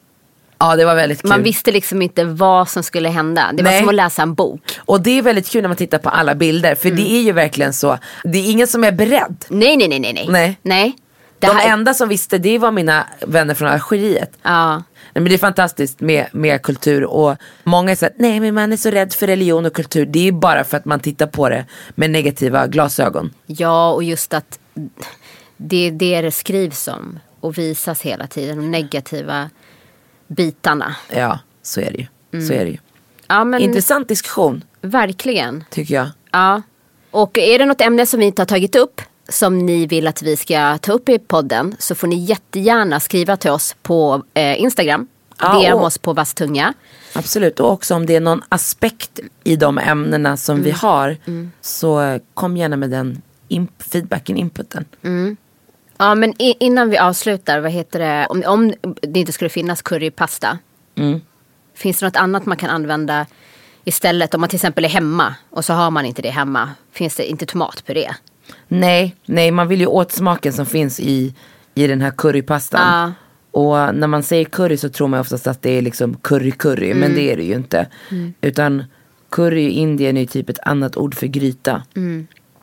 [0.59, 1.28] Ja det var väldigt kul.
[1.28, 3.50] Man visste liksom inte vad som skulle hända.
[3.54, 3.80] Det var Nej.
[3.80, 4.61] som att läsa en bok.
[4.78, 7.02] Och det är väldigt kul när man tittar på alla bilder för Mm.
[7.04, 7.98] det är ju verkligen så.
[8.24, 9.44] Det är ingen som är beredd.
[9.48, 10.12] Nej, nej, nej, nej.
[10.12, 10.26] nej.
[10.28, 10.59] Nej.
[10.62, 10.96] nej.
[11.38, 14.30] Det De här, enda som visste det var mina vänner från Algeriet.
[14.42, 14.74] Ja.
[14.76, 14.82] Nej,
[15.22, 18.76] men det är fantastiskt med, med kultur och många säger att nej men man är
[18.76, 20.06] så rädd för religion och kultur.
[20.06, 23.32] Det är ju bara för att man tittar på det med negativa glasögon.
[23.46, 24.59] ja, och just att
[25.56, 28.56] det är det det skrivs om och visas hela tiden.
[28.56, 29.50] De negativa
[30.29, 30.97] bitarna.
[31.11, 32.07] Ja, så är det ju.
[32.33, 32.47] Mm.
[32.47, 32.79] Så är det ju.
[33.29, 35.64] Ja, men Intressant diskussion verkligen.
[35.70, 36.09] tycker jag.
[36.33, 36.62] Ja.
[37.11, 40.22] Och är det något ämne som vi inte har tagit upp som ni vill att
[40.22, 44.61] vi ska ta upp i podden så får ni jättegärna skriva till oss på eh,
[44.62, 45.07] Instagram.
[45.41, 46.74] Ja, DM oss på Vasstunga.
[47.12, 50.64] Absolut, och också om det är någon aspekt i de ämnena som Mm.
[50.64, 51.16] vi har
[51.61, 54.85] så kom gärna med den imp- feedbacken, inputen.
[55.99, 60.59] Ja men innan vi avslutar, vad heter det, om, om det inte skulle finnas currypasta.
[60.94, 61.20] Mm.
[61.74, 63.26] Finns det något annat man kan använda
[63.84, 66.70] istället om man till exempel är hemma och så har man inte det hemma.
[66.92, 68.11] Finns det inte tomatpuré?
[68.68, 71.34] Nej, nej man vill ju åt smaken som finns i,
[71.74, 72.80] i den här currypastan.
[72.80, 73.12] Ja.
[73.51, 76.94] Och när man säger curry så tror man oftast att det är liksom curry curry
[76.94, 77.86] men det är det ju inte.
[78.40, 78.84] Utan
[79.30, 81.82] curry i Indien är ju typ ett annat ord för gryta.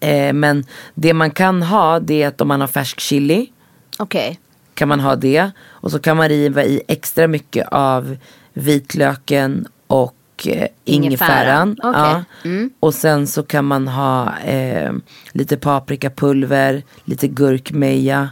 [0.05, 3.51] Eh, men det man kan ha det är att om man har färsk chili
[3.99, 4.39] Okej.
[4.73, 5.51] kan man ha det.
[5.67, 8.17] Och så kan man riva i extra mycket av
[8.53, 10.15] vitlöken och
[10.47, 11.77] eh, ingefäran.
[11.83, 12.23] Okej.
[12.43, 12.69] Ja.
[12.79, 14.93] Och sen så kan man ha eh,
[15.31, 18.29] lite paprikapulver, lite gurkmeja.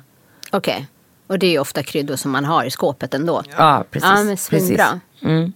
[0.51, 0.88] Okej.
[1.28, 3.43] Och det är ju ofta kryddor som man har i skåpet ändå.
[3.57, 4.09] Ja, precis.
[4.09, 4.82] Ja, men precis.
[5.21, 5.53] Mm.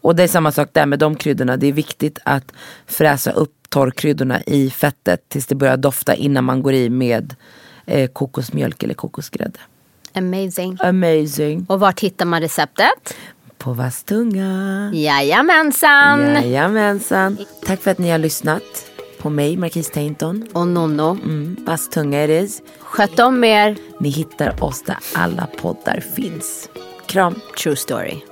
[0.00, 1.56] Och det är samma sak där med de kryddorna.
[1.56, 2.52] Det är viktigt att
[2.86, 7.34] fräsa upp torrkryddorna i fettet tills det börjar dofta innan man går i med
[7.86, 9.58] eh, kokosmjölk eller kokosgrädde.
[10.14, 10.78] Amazing.
[10.80, 11.66] Amazing.
[11.68, 13.14] Och vart hittar man receptet?
[13.58, 14.90] På Vastunga.
[14.94, 16.20] Jajamensan.
[16.20, 17.38] Jajamensan.
[17.66, 18.62] Tack för att ni har lyssnat
[19.18, 20.48] på mig, Marquis Tainton.
[20.52, 21.10] Och Nonno.
[21.10, 22.62] Mm, Vastunga it is.
[22.78, 23.76] Sköt om er.
[24.00, 26.68] Ni hittar oss där alla poddar finns.
[27.06, 27.34] Kram.
[27.62, 28.31] True story.